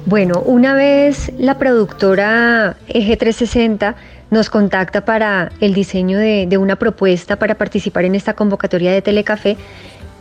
Bueno, 0.08 0.40
una 0.46 0.72
vez 0.72 1.30
la 1.36 1.58
productora 1.58 2.76
Eje 2.88 3.18
360 3.18 3.94
nos 4.30 4.48
contacta 4.48 5.04
para 5.04 5.52
el 5.60 5.74
diseño 5.74 6.18
de, 6.18 6.48
una 6.56 6.76
propuesta 6.76 7.36
para 7.36 7.56
participar 7.56 8.06
en 8.06 8.14
esta 8.14 8.32
convocatoria 8.32 8.90
de 8.90 9.02
Telecafé, 9.02 9.58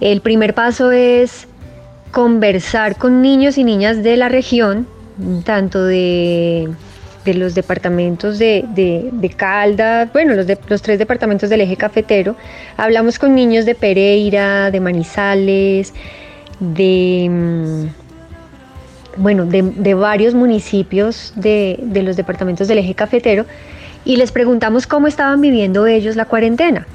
el 0.01 0.21
primer 0.21 0.53
paso 0.53 0.91
es 0.91 1.47
conversar 2.11 2.97
con 2.97 3.21
niños 3.21 3.57
y 3.57 3.63
niñas 3.63 4.03
de 4.03 4.17
la 4.17 4.29
región, 4.29 4.87
tanto 5.43 5.83
de, 5.83 6.69
los 7.25 7.55
departamentos 7.55 8.39
de, 8.39 8.63
de, 8.73 9.29
Calda, 9.35 10.09
bueno, 10.13 10.33
los, 10.33 10.47
los 10.69 10.81
tres 10.81 10.97
departamentos 10.97 11.49
del 11.49 11.61
eje 11.61 11.75
cafetero. 11.75 12.35
Hablamos 12.77 13.19
con 13.19 13.35
niños 13.35 13.65
de 13.65 13.75
Pereira, 13.75 14.71
de 14.71 14.79
Manizales, 14.79 15.93
de 16.59 17.27
mm, 17.29 17.87
bueno, 19.17 19.45
de, 19.45 19.93
varios 19.93 20.33
municipios 20.33 21.33
de, 21.35 21.79
los 22.03 22.15
departamentos 22.15 22.67
del 22.67 22.77
eje 22.77 22.93
cafetero 22.93 23.45
y 24.05 24.15
les 24.15 24.31
preguntamos 24.31 24.87
cómo 24.87 25.07
estaban 25.07 25.41
viviendo 25.41 25.87
ellos 25.87 26.15
la 26.15 26.25
cuarentena. 26.25 26.87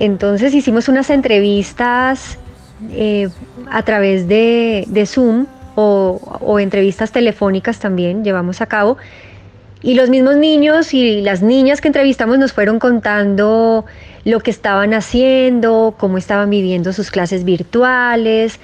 Entonces 0.00 0.54
hicimos 0.54 0.88
unas 0.88 1.10
entrevistas 1.10 2.38
eh, 2.90 3.28
a 3.70 3.82
través 3.82 4.26
de, 4.26 5.04
Zoom 5.06 5.46
o, 5.76 6.58
entrevistas 6.58 7.12
telefónicas 7.12 7.78
también 7.78 8.24
llevamos 8.24 8.62
a 8.62 8.66
cabo. 8.66 8.96
Y 9.82 9.94
los 9.94 10.08
mismos 10.08 10.36
niños 10.36 10.92
y 10.94 11.20
las 11.20 11.42
niñas 11.42 11.80
que 11.80 11.88
entrevistamos 11.88 12.38
nos 12.38 12.52
fueron 12.52 12.78
contando 12.78 13.84
lo 14.24 14.40
que 14.40 14.50
estaban 14.50 14.94
haciendo, 14.94 15.94
cómo 15.98 16.18
estaban 16.18 16.50
viviendo 16.50 16.92
sus 16.92 17.10
clases 17.10 17.44
virtuales, 17.44 18.58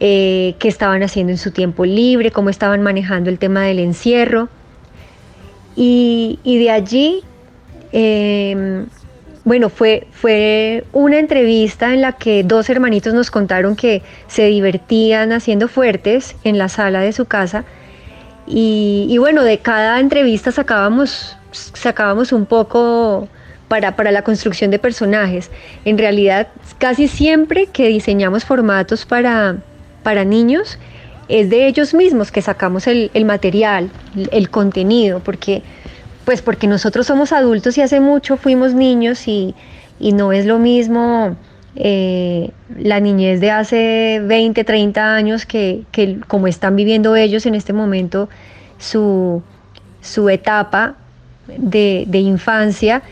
eh, 0.00 0.54
qué 0.58 0.68
estaban 0.68 1.02
haciendo 1.02 1.32
en 1.32 1.38
su 1.38 1.52
tiempo 1.52 1.86
libre, 1.86 2.30
cómo 2.30 2.50
estaban 2.50 2.82
manejando 2.82 3.30
el 3.30 3.38
tema 3.38 3.62
del 3.62 3.78
encierro. 3.78 4.48
Y, 5.74 6.38
de 6.44 6.70
allí 6.70 7.22
em, 7.92 8.86
bueno, 9.44 9.70
fue, 9.70 10.06
fue 10.12 10.84
una 10.92 11.18
entrevista 11.18 11.92
en 11.92 12.00
la 12.00 12.12
que 12.12 12.44
dos 12.44 12.70
hermanitos 12.70 13.12
nos 13.12 13.30
contaron 13.30 13.74
que 13.74 14.02
se 14.28 14.46
divertían 14.46 15.32
haciendo 15.32 15.66
fuertes 15.66 16.36
en 16.44 16.58
la 16.58 16.68
sala 16.68 17.00
de 17.00 17.12
su 17.12 17.24
casa. 17.24 17.64
Y, 18.46 19.16
bueno, 19.18 19.42
de 19.44 19.58
cada 19.58 19.98
entrevista 20.00 20.52
sacábamos, 20.52 21.36
sacábamos 21.50 22.32
un 22.32 22.46
poco 22.46 23.28
para, 23.68 23.96
para, 23.96 24.12
la 24.12 24.22
construcción 24.22 24.70
de 24.70 24.78
personajes. 24.78 25.50
En 25.84 25.98
realidad, 25.98 26.48
casi 26.78 27.08
siempre 27.08 27.66
que 27.66 27.88
diseñamos 27.88 28.44
formatos 28.44 29.06
para, 29.06 29.56
para 30.02 30.24
niños, 30.24 30.78
es 31.28 31.50
de 31.50 31.66
ellos 31.66 31.94
mismos 31.94 32.30
que 32.30 32.42
sacamos 32.42 32.86
el, 32.86 33.10
el 33.14 33.24
material, 33.24 33.90
el 34.30 34.50
contenido, 34.50 35.20
porque 35.20 35.62
pues 36.24 36.42
porque 36.42 36.66
nosotros 36.66 37.06
somos 37.06 37.32
adultos 37.32 37.76
y 37.78 37.82
hace 37.82 38.00
mucho 38.00 38.36
fuimos 38.36 38.74
niños 38.74 39.26
y, 39.28 39.54
no 40.00 40.32
es 40.32 40.46
lo 40.46 40.58
mismo 40.58 41.36
eh, 41.76 42.50
la 42.76 42.98
niñez 42.98 43.40
de 43.40 43.52
hace 43.52 44.20
20, 44.24 44.64
30 44.64 45.14
años 45.14 45.46
que, 45.46 45.84
como 46.26 46.48
están 46.48 46.74
viviendo 46.74 47.14
ellos 47.14 47.46
en 47.46 47.54
este 47.54 47.72
momento 47.72 48.28
su, 48.78 49.42
etapa 50.28 50.96
de, 51.46 52.06
infancia 52.18 53.02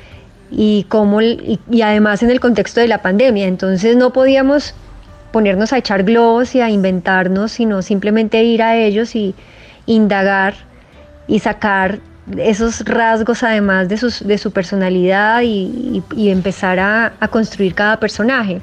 y, 0.50 0.84
cómo, 0.88 1.22
y, 1.22 1.60
además 1.80 2.24
en 2.24 2.30
el 2.30 2.40
contexto 2.40 2.80
de 2.80 2.88
la 2.88 3.02
pandemia. 3.02 3.46
Entonces 3.46 3.96
no 3.96 4.12
podíamos 4.12 4.74
ponernos 5.30 5.72
a 5.72 5.78
echar 5.78 6.02
globos 6.02 6.56
y 6.56 6.60
a 6.60 6.70
inventarnos, 6.70 7.52
sino 7.52 7.82
simplemente 7.82 8.42
ir 8.42 8.62
a 8.64 8.76
ellos 8.76 9.14
y 9.14 9.36
indagar 9.86 10.54
y 11.28 11.38
sacar 11.38 12.00
esos 12.38 12.80
rasgos 12.84 13.42
además 13.42 13.88
de, 13.88 13.98
de 14.24 14.38
su 14.38 14.50
personalidad 14.50 15.42
y, 15.42 16.02
empezar 16.16 16.78
a, 16.78 17.12
construir 17.30 17.74
cada 17.74 17.98
personaje. 17.98 18.60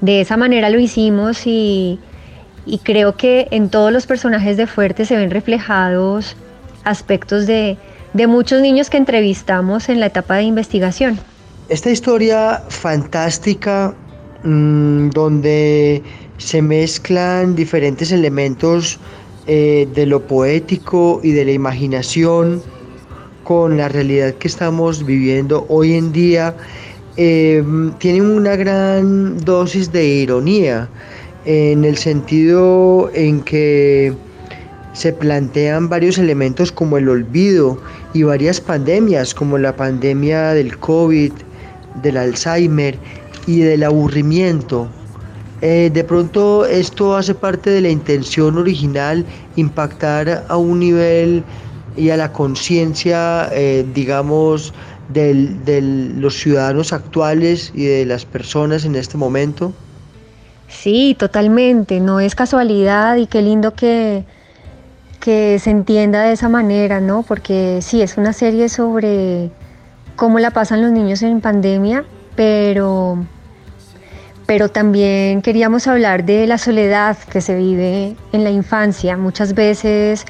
De 0.00 0.20
esa 0.20 0.36
manera 0.36 0.70
lo 0.70 0.78
hicimos 0.78 1.42
y, 1.46 1.98
creo 2.84 3.16
que 3.16 3.48
en 3.50 3.68
todos 3.68 3.92
los 3.92 4.06
personajes 4.06 4.56
de 4.56 4.66
Fuerte 4.66 5.04
se 5.04 5.16
ven 5.16 5.30
reflejados 5.30 6.36
aspectos 6.84 7.46
de, 7.46 7.78
muchos 8.26 8.60
niños 8.60 8.90
que 8.90 8.98
entrevistamos 8.98 9.88
en 9.88 10.00
la 10.00 10.06
etapa 10.06 10.36
de 10.36 10.42
investigación. 10.42 11.18
Esta 11.68 11.90
historia 11.90 12.62
fantástica 12.68 13.94
mm, 14.42 15.10
donde 15.10 16.02
se 16.36 16.60
mezclan 16.60 17.54
diferentes 17.54 18.12
elementos 18.12 18.98
eh, 19.46 19.88
de 19.94 20.06
lo 20.06 20.20
poético 20.26 21.20
y 21.22 21.32
de 21.32 21.44
la 21.44 21.52
imaginación 21.52 22.62
con 23.42 23.76
la 23.76 23.88
realidad 23.88 24.34
que 24.34 24.46
estamos 24.46 25.04
viviendo 25.04 25.66
hoy 25.68 25.94
en 25.94 26.12
día, 26.12 26.54
eh, 27.16 27.62
tiene 27.98 28.22
una 28.22 28.54
gran 28.54 29.38
dosis 29.44 29.90
de 29.90 30.06
ironía 30.06 30.88
en 31.44 31.84
el 31.84 31.96
sentido 31.96 33.10
en 33.14 33.40
que 33.42 34.14
se 34.92 35.12
plantean 35.12 35.88
varios 35.88 36.18
elementos 36.18 36.70
como 36.70 36.98
el 36.98 37.08
olvido 37.08 37.78
y 38.14 38.22
varias 38.22 38.60
pandemias 38.60 39.34
como 39.34 39.58
la 39.58 39.74
pandemia 39.74 40.54
del 40.54 40.78
COVID, 40.78 41.32
del 42.02 42.16
Alzheimer 42.16 42.96
y 43.46 43.60
del 43.60 43.82
aburrimiento 43.82 44.88
eh, 45.62 45.90
de 45.94 46.02
pronto 46.02 46.66
esto 46.66 47.16
hace 47.16 47.36
parte 47.36 47.70
de 47.70 47.80
la 47.80 47.88
intención 47.88 48.58
original, 48.58 49.24
impactar 49.54 50.44
a 50.48 50.56
un 50.56 50.80
nivel 50.80 51.44
y 51.96 52.10
a 52.10 52.16
la 52.16 52.32
conciencia, 52.32 53.48
eh, 53.52 53.86
digamos, 53.94 54.74
de 55.08 55.80
los 56.16 56.34
ciudadanos 56.34 56.92
actuales 56.92 57.70
y 57.76 57.84
de 57.84 58.04
las 58.06 58.24
personas 58.24 58.84
en 58.84 58.96
este 58.96 59.16
momento. 59.16 59.72
Sí, 60.66 61.14
totalmente, 61.16 62.00
no 62.00 62.18
es 62.18 62.34
casualidad 62.34 63.16
y 63.16 63.26
qué 63.28 63.40
lindo 63.40 63.74
que, 63.74 64.24
que 65.20 65.60
se 65.60 65.70
entienda 65.70 66.22
de 66.22 66.32
esa 66.32 66.48
manera, 66.48 67.00
¿no? 67.00 67.22
Porque 67.22 67.78
sí, 67.82 68.02
es 68.02 68.16
una 68.16 68.32
serie 68.32 68.68
sobre 68.68 69.52
cómo 70.16 70.40
la 70.40 70.50
pasan 70.50 70.82
los 70.82 70.90
niños 70.90 71.22
en 71.22 71.40
pandemia, 71.40 72.04
pero 72.34 73.24
pero 74.52 74.68
también 74.68 75.40
queríamos 75.40 75.86
hablar 75.86 76.26
de 76.26 76.46
la 76.46 76.58
soledad 76.58 77.16
que 77.16 77.40
se 77.40 77.56
vive 77.56 78.16
en 78.32 78.44
la 78.44 78.50
infancia. 78.50 79.16
Muchas 79.16 79.54
veces 79.54 80.26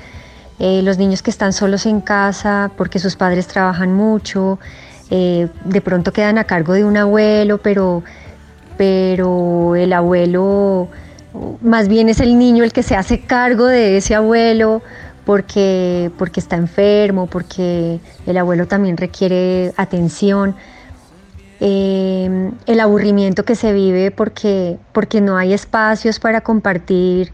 eh, 0.61 0.80
los 0.85 0.96
niños 0.96 1.22
que 1.22 1.30
están 1.30 1.52
solos 1.52 1.87
en 1.87 2.00
casa 2.00 2.70
porque 2.76 3.00
sus 3.00 3.16
padres 3.16 3.48
trabajan 3.48 3.92
mucho, 3.92 4.61
eh, 5.11 5.48
de 5.64 5.80
pronto 5.80 6.12
quedan 6.12 6.38
a 6.38 6.44
cargo 6.44 6.72
de 6.72 6.85
un 6.85 6.96
abuelo, 6.96 7.58
pero, 7.58 8.04
pero 8.76 9.74
el 9.74 9.92
abuelo 9.92 10.87
más 11.61 11.88
bien 11.88 12.08
es 12.08 12.20
el 12.20 12.38
niño 12.38 12.62
el 12.62 12.72
que 12.72 12.85
se 12.85 12.94
hace 12.94 13.22
cargo 13.22 13.66
de 13.66 13.96
ese 13.96 14.14
abuelo 14.14 14.82
porque, 15.24 16.12
porque 16.16 16.38
está 16.38 16.54
enfermo, 16.54 17.26
porque 17.26 17.98
el 18.24 18.37
abuelo 18.37 18.68
también 18.68 18.96
requiere 18.96 19.72
atención. 19.76 20.54
Em, 21.64 22.51
el 22.66 22.81
aburrimiento 22.81 23.44
que 23.44 23.55
se 23.55 23.72
vive 23.72 24.11
porque, 24.11 24.79
porque 24.90 25.20
no 25.20 25.37
hay 25.37 25.53
espacios 25.53 26.18
para 26.18 26.40
compartir 26.40 27.33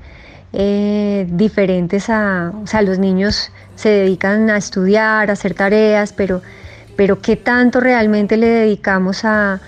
eh, 0.52 1.26
diferentes 1.30 2.10
a, 2.10 2.52
o 2.62 2.66
sea, 2.66 2.82
los 2.82 2.98
niños 2.98 3.50
se 3.74 3.88
dedican 3.88 4.50
a 4.50 4.58
estudiar, 4.58 5.30
a 5.30 5.32
hacer 5.32 5.54
tareas, 5.54 6.12
pero, 6.12 6.42
pero 6.94 7.22
¿qué 7.22 7.36
tanto 7.36 7.80
realmente 7.80 8.36
le 8.36 8.48
dedicamos 8.48 9.24
a, 9.24 9.60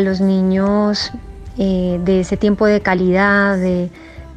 los 0.00 0.20
niños 0.20 1.10
eh, 1.58 1.98
de 2.04 2.20
ese 2.20 2.36
tiempo 2.36 2.66
de 2.66 2.80
calidad, 2.82 3.58
de, 3.58 3.90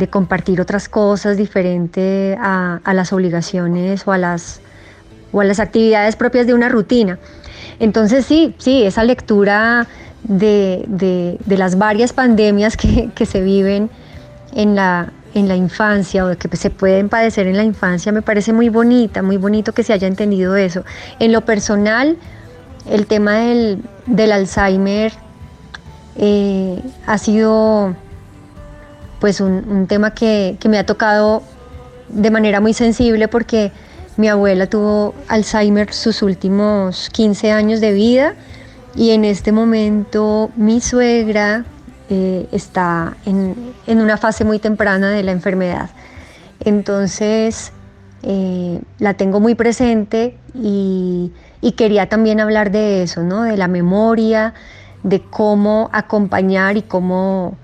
compartir 0.09 0.59
otras 0.59 0.89
cosas 0.89 1.37
diferentes 1.37 2.35
a, 2.41 2.79
a, 2.83 2.93
las 2.95 3.13
obligaciones 3.13 4.07
o 4.07 4.11
a 4.11 4.17
las, 4.17 4.59
o 5.31 5.41
a 5.41 5.43
las 5.43 5.59
actividades 5.59 6.15
propias 6.15 6.47
de 6.47 6.55
una 6.55 6.67
rutina? 6.67 7.19
Entonces 7.79 8.25
sí, 8.25 8.55
sí, 8.57 8.83
esa 8.83 9.03
lectura 9.03 9.87
de, 10.23 11.37
las 11.47 11.77
varias 11.77 12.13
pandemias 12.13 12.75
que, 12.77 13.25
se 13.25 13.41
viven 13.41 13.89
en 14.53 14.75
la, 14.75 15.11
en 15.33 15.47
la 15.47 15.55
infancia 15.55 16.25
o 16.25 16.35
que 16.35 16.57
se 16.57 16.69
pueden 16.69 17.09
padecer 17.09 17.47
en 17.47 17.57
la 17.57 17.63
infancia 17.63 18.11
me 18.11 18.21
parece 18.21 18.53
muy 18.53 18.69
bonita, 18.69 19.21
muy 19.21 19.37
bonito 19.37 19.73
que 19.73 19.83
se 19.83 19.93
haya 19.93 20.07
entendido 20.07 20.55
eso. 20.55 20.83
En 21.19 21.31
lo 21.31 21.41
personal, 21.41 22.17
el 22.89 23.05
tema 23.05 23.35
del, 23.35 23.81
Alzheimer 24.31 25.13
eh, 26.17 26.81
ha 27.05 27.17
sido 27.17 27.95
pues 29.19 29.41
un, 29.41 29.87
tema 29.87 30.13
que, 30.13 30.57
que, 30.59 30.69
me 30.69 30.77
ha 30.77 30.85
tocado 30.85 31.43
de 32.09 32.31
manera 32.31 32.59
muy 32.59 32.73
sensible 32.73 33.27
porque 33.27 33.71
mi 34.17 34.27
abuela 34.27 34.67
tuvo 34.67 35.13
Alzheimer 35.27 35.93
sus 35.93 36.23
últimos 36.23 37.09
15 37.11 37.51
años 37.51 37.79
de 37.79 37.93
vida 37.93 38.33
y 38.95 39.11
en 39.11 39.23
este 39.23 39.51
momento 39.51 40.49
mi 40.55 40.81
suegra 40.81 41.65
eh, 42.09 42.47
está 42.51 43.15
en, 43.25 43.73
una 43.87 44.17
fase 44.17 44.43
muy 44.43 44.57
temprana 44.57 45.11
de 45.11 45.21
la 45.21 45.31
enfermedad. 45.31 45.91
Entonces 46.59 47.71
eh, 48.23 48.81
la 48.97 49.13
tengo 49.13 49.39
muy 49.39 49.53
presente 49.53 50.35
y, 50.55 51.31
quería 51.75 52.09
también 52.09 52.39
hablar 52.39 52.71
de 52.71 53.03
eso, 53.03 53.21
¿no? 53.21 53.43
de 53.43 53.55
la 53.55 53.67
memoria, 53.67 54.55
de 55.03 55.21
cómo 55.21 55.91
acompañar 55.93 56.75
y 56.75 56.81
cómo, 56.81 57.55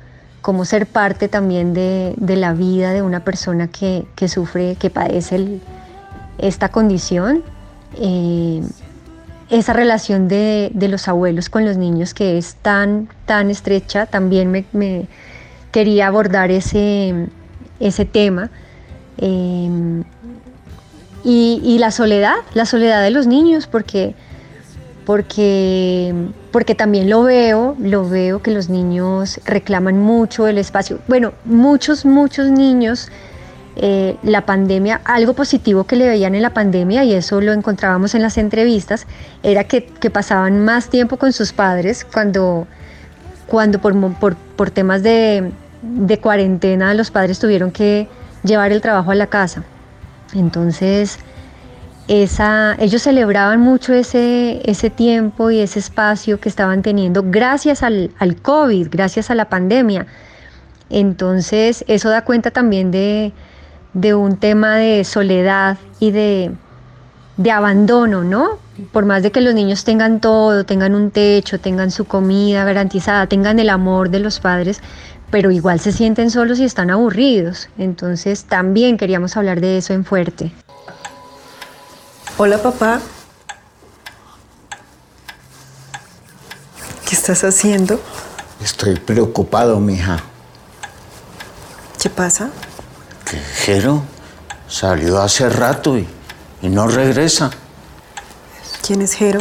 cómo 0.44 0.66
ser 0.66 0.86
parte 0.86 1.30
también 1.30 1.74
de, 1.74 2.14
la 2.20 2.54
vida 2.54 2.94
de 2.94 3.02
una 3.02 3.22
persona 3.22 3.70
que, 3.70 4.06
que 4.16 4.28
sufre, 4.28 4.76
que 4.76 4.92
padece 4.92 5.38
el, 5.38 5.62
esta 6.38 6.70
condición, 6.70 7.44
eh, 8.00 8.62
esa 9.50 9.74
relación 9.74 10.28
de, 10.28 10.72
los 10.90 11.08
abuelos 11.08 11.50
con 11.50 11.66
los 11.66 11.78
niños 11.78 12.14
que 12.14 12.38
es 12.38 12.56
tan, 12.56 13.10
tan 13.26 13.50
estrecha, 13.50 14.06
también 14.06 14.52
me, 14.52 15.08
quería 15.72 16.08
abordar 16.08 16.52
ese, 16.52 17.28
ese 17.80 18.06
tema. 18.06 18.50
Eh, 19.18 20.04
y, 21.26 21.78
la 21.80 21.92
soledad, 21.92 22.36
la 22.54 22.66
soledad 22.66 23.02
de 23.02 23.10
los 23.10 23.28
niños, 23.28 23.66
porque, 23.68 24.14
porque, 25.06 26.14
porque 26.52 26.76
también 26.76 27.10
lo 27.10 27.24
veo, 27.24 27.78
lo 27.80 28.08
veo 28.08 28.42
que 28.42 28.52
los 28.52 28.70
niños 28.70 29.40
reclaman 29.46 29.98
mucho 30.00 30.48
el 30.48 30.58
espacio. 30.58 31.00
Bueno, 31.08 31.32
muchos, 31.46 32.04
muchos 32.06 32.50
niños, 32.50 33.10
eh, 33.76 34.18
la 34.22 34.46
pandemia, 34.46 35.02
algo 35.04 35.34
positivo 35.34 35.86
que 35.86 35.96
le 35.96 36.08
veían 36.08 36.36
en 36.36 36.42
la 36.42 36.54
pandemia, 36.54 37.04
y 37.04 37.14
eso 37.14 37.42
lo 37.42 37.54
encontrábamos 37.54 38.14
en 38.14 38.22
las 38.22 38.38
entrevistas, 38.38 39.08
era 39.42 39.64
que, 39.64 39.82
pasaban 40.12 40.64
más 40.64 40.90
tiempo 40.90 41.18
con 41.18 41.34
sus 41.34 41.54
padres 41.54 42.06
cuando, 42.06 42.68
cuando 43.48 43.80
por, 43.80 44.36
por, 44.36 44.72
temas 44.72 45.02
de, 45.02 45.52
de 45.82 46.20
cuarentena 46.20 46.94
los 46.94 47.10
padres 47.10 47.40
tuvieron 47.40 47.72
que 47.72 48.08
llevar 48.44 48.72
el 48.72 48.82
trabajo 48.82 49.12
a 49.12 49.16
la 49.16 49.28
casa. 49.28 49.64
Entonces, 50.36 51.20
esa, 52.08 52.76
ellos 52.80 53.02
celebraban 53.02 53.60
mucho 53.62 53.94
ese, 53.94 54.62
ese 54.70 54.90
tiempo 54.90 55.52
y 55.52 55.60
ese 55.60 55.80
espacio 55.80 56.40
que 56.40 56.50
estaban 56.50 56.82
teniendo 56.82 57.24
gracias 57.26 57.82
al, 57.82 58.12
al, 58.20 58.36
COVID, 58.36 58.90
gracias 58.92 59.32
a 59.32 59.36
la 59.36 59.50
pandemia. 59.50 60.06
Entonces 60.90 61.86
eso 61.88 62.10
da 62.10 62.24
cuenta 62.24 62.52
también 62.52 62.92
de, 62.92 63.32
de 63.94 64.16
un 64.16 64.38
tema 64.38 64.76
de 64.76 65.04
soledad 65.04 65.78
y 66.00 66.12
de, 66.12 66.52
de, 67.38 67.52
abandono, 67.52 68.24
¿no? 68.24 68.58
Por 68.92 69.06
más 69.06 69.22
de 69.22 69.32
que 69.32 69.42
los 69.42 69.54
niños 69.54 69.84
tengan 69.84 70.20
todo, 70.20 70.66
tengan 70.66 70.96
un 70.96 71.12
techo, 71.12 71.60
tengan 71.60 71.92
su 71.92 72.06
comida 72.06 72.64
garantizada, 72.64 73.28
tengan 73.28 73.60
el 73.60 73.70
amor 73.70 74.10
de 74.10 74.20
los 74.20 74.40
padres, 74.40 74.82
pero 75.30 75.52
igual 75.52 75.80
se 75.80 75.92
sienten 75.92 76.32
solos 76.32 76.60
y 76.60 76.64
están 76.64 76.90
aburridos. 76.90 77.70
Entonces 77.78 78.46
también 78.46 78.98
queríamos 78.98 79.38
hablar 79.38 79.62
de 79.62 79.78
eso 79.78 79.94
en 79.94 80.06
fuerte. 80.06 80.52
Hola, 82.38 82.58
papá. 82.58 83.00
¿Qué 87.08 87.16
estás 87.16 87.44
haciendo? 87.44 88.02
Estoy 88.60 88.96
preocupado, 88.96 89.80
mija. 89.80 90.18
¿Qué 92.02 92.10
pasa? 92.10 92.50
Que 93.34 93.40
Jero 93.40 94.04
salió 94.68 95.20
hace 95.20 95.50
rato 95.50 95.98
y, 95.98 96.06
y 96.62 96.70
no 96.70 96.88
regresa. 96.88 97.50
¿Quién 98.86 99.02
es 99.02 99.16
Jero? 99.16 99.40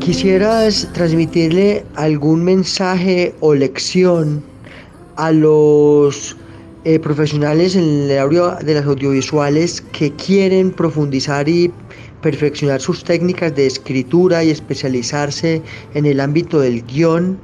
¿Quisieras 0.00 0.88
transmitirle 0.94 1.84
algún 1.96 2.42
mensaje 2.42 3.34
o 3.40 3.54
lección 3.54 4.42
a 5.16 5.30
los 5.30 6.38
eh, 6.84 6.98
profesionales 6.98 7.76
en 7.76 7.84
el 8.10 8.18
área 8.18 8.54
de 8.54 8.72
las 8.72 8.86
audiovisuales 8.86 9.82
que 9.92 10.10
quieren 10.14 10.70
profundizar 10.70 11.46
y 11.46 11.70
perfeccionar 12.22 12.80
sus 12.80 13.04
técnicas 13.04 13.54
de 13.54 13.66
escritura 13.66 14.44
y 14.44 14.50
especializarse 14.50 15.62
en 15.94 16.06
el 16.06 16.20
ámbito 16.20 16.60
del 16.60 16.84
guion, 16.84 17.38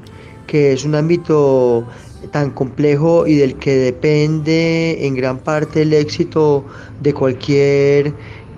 que 0.46 0.72
es 0.72 0.84
un 0.84 0.94
ámbito 0.94 1.86
tan 2.30 2.50
complejo 2.50 3.26
y 3.26 3.36
del 3.36 3.56
que 3.56 3.76
depende 3.76 5.06
en 5.06 5.14
gran 5.14 5.38
parte 5.38 5.82
el 5.82 5.92
éxito 5.92 6.64
de 7.00 7.14
cualquier 7.14 8.14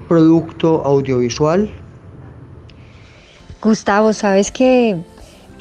producto 0.08 0.82
audiovisual? 0.84 1.70
Gustavo, 3.62 4.12
sabes 4.12 4.50
que, 4.50 4.96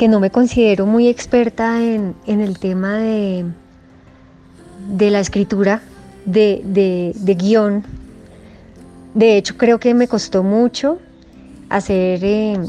no 0.07 0.19
me 0.19 0.29
considero 0.29 0.85
muy 0.85 1.07
experta 1.07 1.83
en, 1.83 2.15
el 2.25 2.59
tema 2.59 2.97
de, 2.97 3.45
de 4.89 5.11
la 5.11 5.19
escritura, 5.19 5.81
de, 6.25 7.13
guion. 7.37 7.83
De 9.17 9.35
hecho, 9.35 9.57
creo 9.57 9.79
que 9.79 9.95
me 9.95 10.07
costó 10.07 10.43
mucho 10.43 10.99
hacer, 11.69 12.23
eh, 12.23 12.59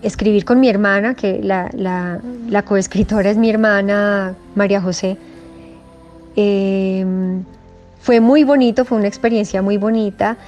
escribir 0.00 0.46
con 0.46 0.58
mi 0.58 0.70
hermana, 0.70 1.14
que 1.14 1.42
la, 1.42 1.70
la, 1.74 2.62
coescritora 2.62 3.28
es 3.28 3.36
mi 3.36 3.50
hermana 3.50 4.34
María 4.54 4.80
José. 4.80 5.18
Eh, 6.36 7.04
fue 8.00 8.18
muy 8.18 8.44
bonito, 8.44 8.86
fue 8.86 8.96
una 8.96 9.08
experiencia 9.08 9.60
muy 9.60 9.76
bonita. 9.76 10.38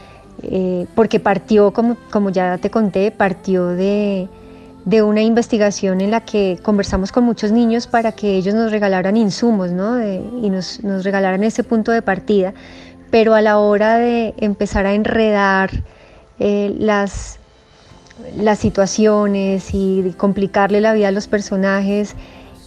Eh, 0.43 0.87
porque 0.95 1.21
partió, 1.21 1.71
como, 1.71 1.99
como 2.11 2.31
ya 2.31 2.57
te 2.57 2.71
conté, 2.71 3.11
partió 3.11 3.67
de, 3.67 4.29
de, 4.87 5.03
una 5.03 5.21
investigación 5.21 6.01
en 6.01 6.11
la 6.11 6.23
que 6.23 6.59
conversamos 6.63 7.13
con 7.13 7.25
muchos 7.25 7.53
niños 7.53 7.87
para 7.87 8.13
que 8.13 8.37
ellos 8.37 8.55
nos 8.55 8.71
regalaran 8.73 9.19
insumos 9.19 9.71
¿no? 9.71 10.03
y 10.03 10.49
nos, 10.49 10.83
nos, 10.83 11.05
regalaran 11.05 11.45
ese 11.45 11.63
punto 11.63 11.93
de 11.93 12.01
partida. 12.01 12.55
Pero 13.13 13.35
a 13.35 13.41
la 13.41 13.59
hora 13.59 13.99
de 13.99 14.35
empezar 14.39 14.87
a 14.87 14.95
enredar 14.95 15.71
eh, 16.41 16.75
las, 16.77 17.39
las 18.37 18.59
situaciones 18.59 19.71
y 19.73 20.13
complicarle 20.17 20.81
la 20.81 20.93
vida 20.93 21.09
a 21.09 21.13
los 21.13 21.29
personajes 21.29 22.17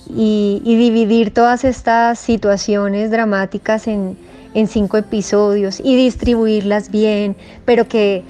y, 0.09 0.61
dividir 0.63 1.33
todas 1.33 1.65
estas 1.65 2.19
situaciones 2.19 3.11
dramáticas 3.11 3.87
en, 3.87 4.17
en 4.53 4.67
cinco 4.67 4.95
episodios 4.95 5.81
y 5.83 5.97
distribuirlas 5.97 6.89
bien, 6.89 7.35
pero 7.65 7.89
que 7.89 8.23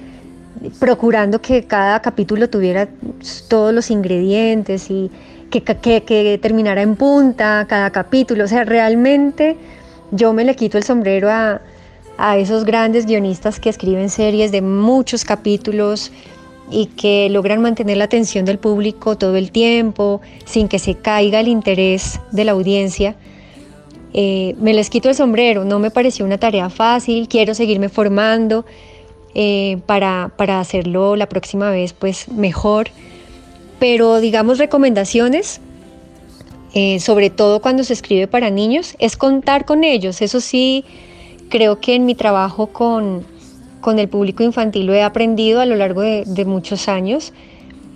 procurando 0.78 1.40
que 1.40 1.64
cada 1.64 2.00
capítulo 2.00 2.48
tuviera 2.50 2.88
todos 3.48 3.72
los 3.72 3.90
ingredientes 3.90 4.90
y 4.90 5.10
que, 5.50 5.62
que, 5.62 6.38
terminara 6.42 6.82
en 6.82 6.96
punta 6.96 7.66
cada 7.68 7.90
capítulo. 7.90 8.44
O 8.44 8.48
sea, 8.48 8.64
realmente 8.64 9.56
yo 10.10 10.32
me 10.32 10.44
le 10.44 10.56
quito 10.56 10.78
el 10.78 10.84
sombrero 10.84 11.30
a, 11.30 11.60
a 12.18 12.38
esos 12.38 12.64
grandes 12.64 13.06
guionistas 13.06 13.60
que 13.60 13.68
escriben 13.68 14.10
series 14.10 14.52
de 14.52 14.62
muchos 14.62 15.24
capítulos 15.24 16.12
y 16.70 16.86
que 16.86 17.28
logran 17.30 17.60
mantener 17.62 17.96
la 17.96 18.04
atención 18.04 18.44
del 18.44 18.58
público 18.58 19.16
todo 19.16 19.36
el 19.36 19.52
tiempo 19.52 20.20
sin 20.44 20.68
que 20.68 20.78
se 20.78 20.96
caiga 20.96 21.40
el 21.40 21.48
interés 21.48 22.20
de 22.32 22.44
la 22.44 22.52
audiencia. 22.52 23.16
Eh, 24.12 24.54
me 24.58 24.72
les 24.72 24.88
quito 24.90 25.08
el 25.08 25.14
sombrero, 25.14 25.64
no 25.64 25.78
me 25.78 25.90
pareció 25.90 26.24
una 26.24 26.38
tarea 26.38 26.70
fácil, 26.70 27.28
quiero 27.28 27.54
seguirme 27.54 27.88
formando 27.88 28.64
eh, 29.34 29.78
para, 29.84 30.32
hacerlo 30.58 31.16
la 31.16 31.28
próxima 31.28 31.70
vez 31.70 31.92
pues 31.92 32.28
mejor, 32.28 32.88
pero 33.78 34.20
digamos 34.20 34.58
recomendaciones, 34.58 35.60
eh, 36.72 36.98
sobre 37.00 37.28
todo 37.28 37.60
cuando 37.60 37.84
se 37.84 37.92
escribe 37.92 38.26
para 38.26 38.48
niños, 38.48 38.96
es 38.98 39.16
contar 39.18 39.66
con 39.66 39.84
ellos, 39.84 40.22
eso 40.22 40.40
sí, 40.40 40.84
creo 41.48 41.80
que 41.80 41.94
en 41.94 42.06
mi 42.06 42.14
trabajo 42.14 42.68
con, 42.68 43.24
el 43.86 44.08
público 44.08 44.42
infantil 44.42 44.86
lo 44.86 44.94
he 44.94 45.02
aprendido 45.02 45.60
a 45.60 45.66
lo 45.66 45.76
largo 45.76 46.02
de, 46.02 46.44
muchos 46.44 46.88
años. 46.88 47.32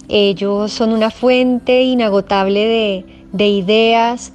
Ellos 0.08 0.72
son 0.72 0.92
una 0.92 1.10
fuente 1.10 1.82
inagotable 1.82 2.66
de, 2.66 3.04
de 3.32 3.48
ideas, 3.48 4.32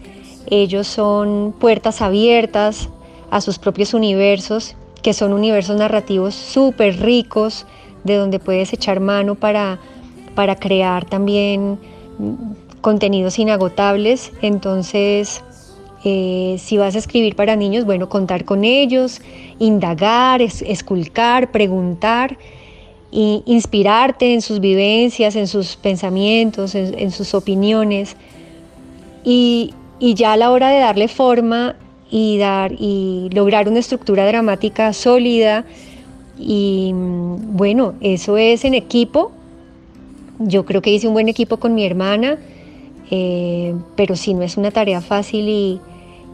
ellos 0.47 0.87
son 0.87 1.53
puertas 1.57 2.01
abiertas 2.01 2.89
a 3.31 3.41
sus 3.41 3.57
propios 3.57 3.93
universos, 3.93 4.75
que 5.01 5.13
son 5.13 5.33
universos 5.33 5.77
narrativos 5.77 6.35
súper 6.35 6.99
ricos, 7.01 7.65
de 8.03 8.15
donde 8.15 8.39
puedes 8.39 8.71
echar 8.73 8.99
mano 8.99 9.35
para, 9.35 9.79
para 10.35 10.55
crear 10.55 11.05
también 11.05 11.79
contenidos 12.81 13.39
inagotables. 13.39 14.31
Entonces, 14.41 15.43
eh, 16.07 16.57
si 16.59 16.77
vas 16.77 16.93
a 16.93 16.99
escribir 16.99 17.35
para 17.35 17.55
niños, 17.55 17.83
bueno, 17.83 18.09
contar 18.09 18.45
con 18.45 18.63
ellos, 18.63 19.21
indagar, 19.57 20.39
esculcar, 20.39 21.49
preguntar, 21.49 22.37
e 23.11 23.41
inspirarte 23.47 24.31
en 24.31 24.43
sus 24.43 24.59
vivencias, 24.59 25.35
en 25.35 25.47
sus 25.47 25.77
pensamientos, 25.77 26.75
en, 26.75 27.09
sus 27.09 27.33
opiniones. 27.33 28.17
Y, 29.23 29.73
y 29.97 30.13
ya 30.13 30.33
a 30.33 30.37
la 30.37 30.51
hora 30.51 30.69
de 30.69 30.77
darle 30.77 31.07
forma 31.07 31.75
y, 32.11 32.37
dar, 32.37 32.73
y 32.77 33.29
lograr 33.33 33.67
una 33.67 33.79
estructura 33.79 34.27
dramática 34.27 34.93
sólida, 34.93 35.65
y 36.37 36.91
mm, 36.93 37.57
bueno, 37.57 37.95
eso 38.01 38.37
es 38.37 38.63
en 38.63 38.75
equipo. 38.75 39.31
Yo 40.37 40.65
creo 40.65 40.83
que 40.83 40.91
hice 40.91 41.07
un 41.07 41.13
buen 41.13 41.29
equipo 41.29 41.57
con 41.57 41.73
mi 41.73 41.83
hermana, 41.83 42.37
eh, 43.09 43.73
pero 43.95 44.15
sí 44.15 44.35
no 44.35 44.43
es 44.43 44.55
una 44.55 44.69
tarea 44.69 45.01
fácil 45.01 45.49
y, 45.49 45.79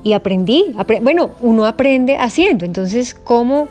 y 0.04 0.14
aprendí. 0.14 0.74
bueno, 1.02 1.32
uno 1.42 1.66
aprende 1.66 2.18
haciendo. 2.18 2.66
Entonces, 2.66 3.14
¿cómo, 3.14 3.68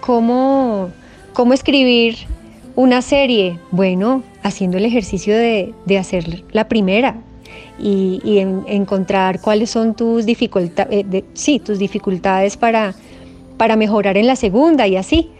cómo, 0.00 0.90
cómo 1.32 1.52
escribir 1.52 2.16
una 2.76 3.02
serie? 3.02 3.58
Bueno, 3.70 4.22
haciendo 4.42 4.78
el 4.78 4.84
ejercicio 4.84 5.36
de, 5.36 5.74
de 5.86 5.98
hacer 5.98 6.44
la 6.52 6.68
primera, 6.68 7.16
y, 7.78 8.38
encontrar 8.66 9.40
cuáles 9.40 9.70
son 9.70 9.94
tus, 9.94 10.26
dificultades 10.26 11.04
eh, 11.12 11.24
sí, 11.34 11.58
tus 11.58 11.78
dificultades 11.78 12.56
para, 12.56 12.94
para 13.56 13.76
mejorar 13.76 14.16
en 14.16 14.26
la 14.26 14.36
segunda 14.36 14.86
y 14.86 14.96
así. 14.96 15.30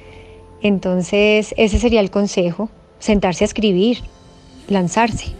Entonces 0.63 1.55
ese 1.57 1.79
sería 1.79 2.01
el 2.01 2.11
consejo, 2.11 2.71
sentarse 2.99 3.45
a 3.45 3.47
escribir, 3.47 3.99
lanzarse. 4.69 5.33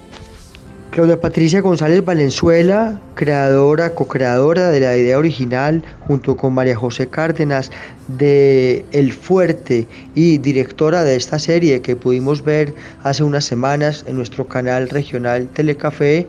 Claudia 0.95 1.21
Patricia 1.21 1.61
González 1.61 2.05
Valenzuela, 2.05 3.01
creadora, 3.17 3.97
co-creadora 3.97 4.71
de 4.71 4.79
la 4.79 4.97
idea 4.97 5.19
original, 5.19 5.83
junto 6.07 6.37
con 6.37 6.55
María 6.55 6.77
José 6.77 7.09
Cárdenas 7.09 7.73
de 8.07 8.85
El 8.93 9.13
Fuerte 9.13 9.89
y 10.15 10.39
directora 10.39 11.03
de 11.03 11.17
esta 11.17 11.41
serie 11.41 11.83
que 11.83 11.97
pudimos 11.97 12.45
ver 12.45 12.77
hace 13.03 13.25
unas 13.25 13.45
semanas 13.45 14.05
en 14.07 14.15
nuestro 14.15 14.47
canal 14.47 14.89
regional 14.89 15.49
Telecafé, 15.49 16.29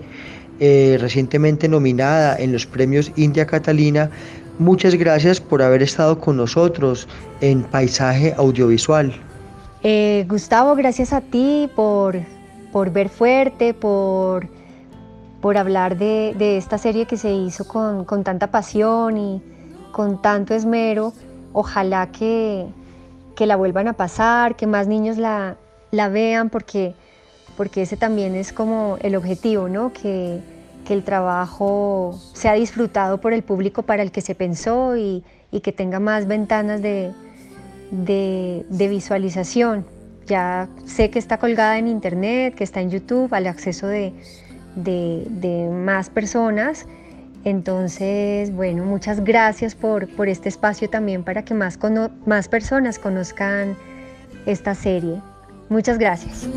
eh, 0.59 0.97
recientemente 0.99 1.67
nominada 1.67 2.35
en 2.35 2.51
los 2.51 2.65
premios 2.65 3.11
India 3.17 3.45
Catalina. 3.45 4.09
Muchas 4.57 4.95
gracias 4.95 5.39
por 5.39 5.61
haber 5.61 5.83
estado 5.83 6.19
con 6.19 6.37
nosotros 6.37 7.07
en 7.41 7.61
Paisaje 7.61 8.33
Audiovisual. 8.35 9.13
Eh, 9.83 10.25
Gustavo, 10.27 10.73
gracias 10.73 11.13
a 11.13 11.21
ti 11.21 11.69
por, 11.75 12.17
por 12.71 12.91
ver 12.91 13.09
fuerte, 13.09 13.75
por, 13.75 14.54
por 15.45 15.59
hablar 15.59 15.95
de, 15.95 16.57
esta 16.57 16.79
serie 16.79 17.05
que 17.05 17.17
se 17.17 17.31
hizo 17.31 17.67
con, 17.67 18.23
tanta 18.23 18.47
pasión 18.47 19.15
y 19.15 19.43
con 19.91 20.19
tanto 20.19 20.55
esmero. 20.55 21.13
Ojalá 21.53 22.07
que, 22.07 22.65
la 23.37 23.55
vuelvan 23.55 23.87
a 23.87 23.93
pasar, 23.93 24.55
que 24.55 24.65
más 24.65 24.87
niños 24.87 25.17
la, 25.19 25.55
vean, 25.91 26.49
porque, 26.49 26.95
ese 27.75 27.95
también 27.95 28.33
es 28.33 28.53
como 28.53 28.97
el 29.03 29.15
objetivo, 29.15 29.69
¿no? 29.69 29.93
Que, 29.93 30.39
el 30.89 31.03
trabajo 31.03 32.19
sea 32.33 32.53
disfrutado 32.53 33.21
por 33.21 33.31
el 33.31 33.43
público 33.43 33.83
para 33.83 34.01
el 34.01 34.11
que 34.11 34.21
se 34.21 34.33
pensó 34.33 34.97
y, 34.97 35.23
que 35.61 35.71
tenga 35.71 35.99
más 35.99 36.25
ventanas 36.25 36.81
de, 36.81 37.13
visualización. 38.71 39.85
Ya 40.25 40.69
sé 40.85 41.11
que 41.11 41.19
está 41.19 41.37
colgada 41.37 41.77
en 41.77 41.87
internet, 41.87 42.55
que 42.55 42.63
está 42.63 42.81
en 42.81 42.89
YouTube, 42.89 43.31
al 43.31 43.45
acceso 43.45 43.85
de, 43.85 44.11
de, 44.75 45.69
más 45.71 46.09
personas. 46.09 46.85
Entonces, 47.43 48.53
bueno, 48.53 48.83
muchas 48.85 49.23
gracias 49.23 49.75
por, 49.75 50.07
por 50.07 50.27
este 50.29 50.49
espacio 50.49 50.89
también 50.89 51.23
para 51.23 51.45
que 51.45 51.53
más, 51.53 51.77
más 52.25 52.47
personas 52.47 52.97
conozcan 52.97 53.75
esta 54.45 54.73
serie. 54.73 55.21
Muchas 55.69 55.97
gracias. 55.97 56.47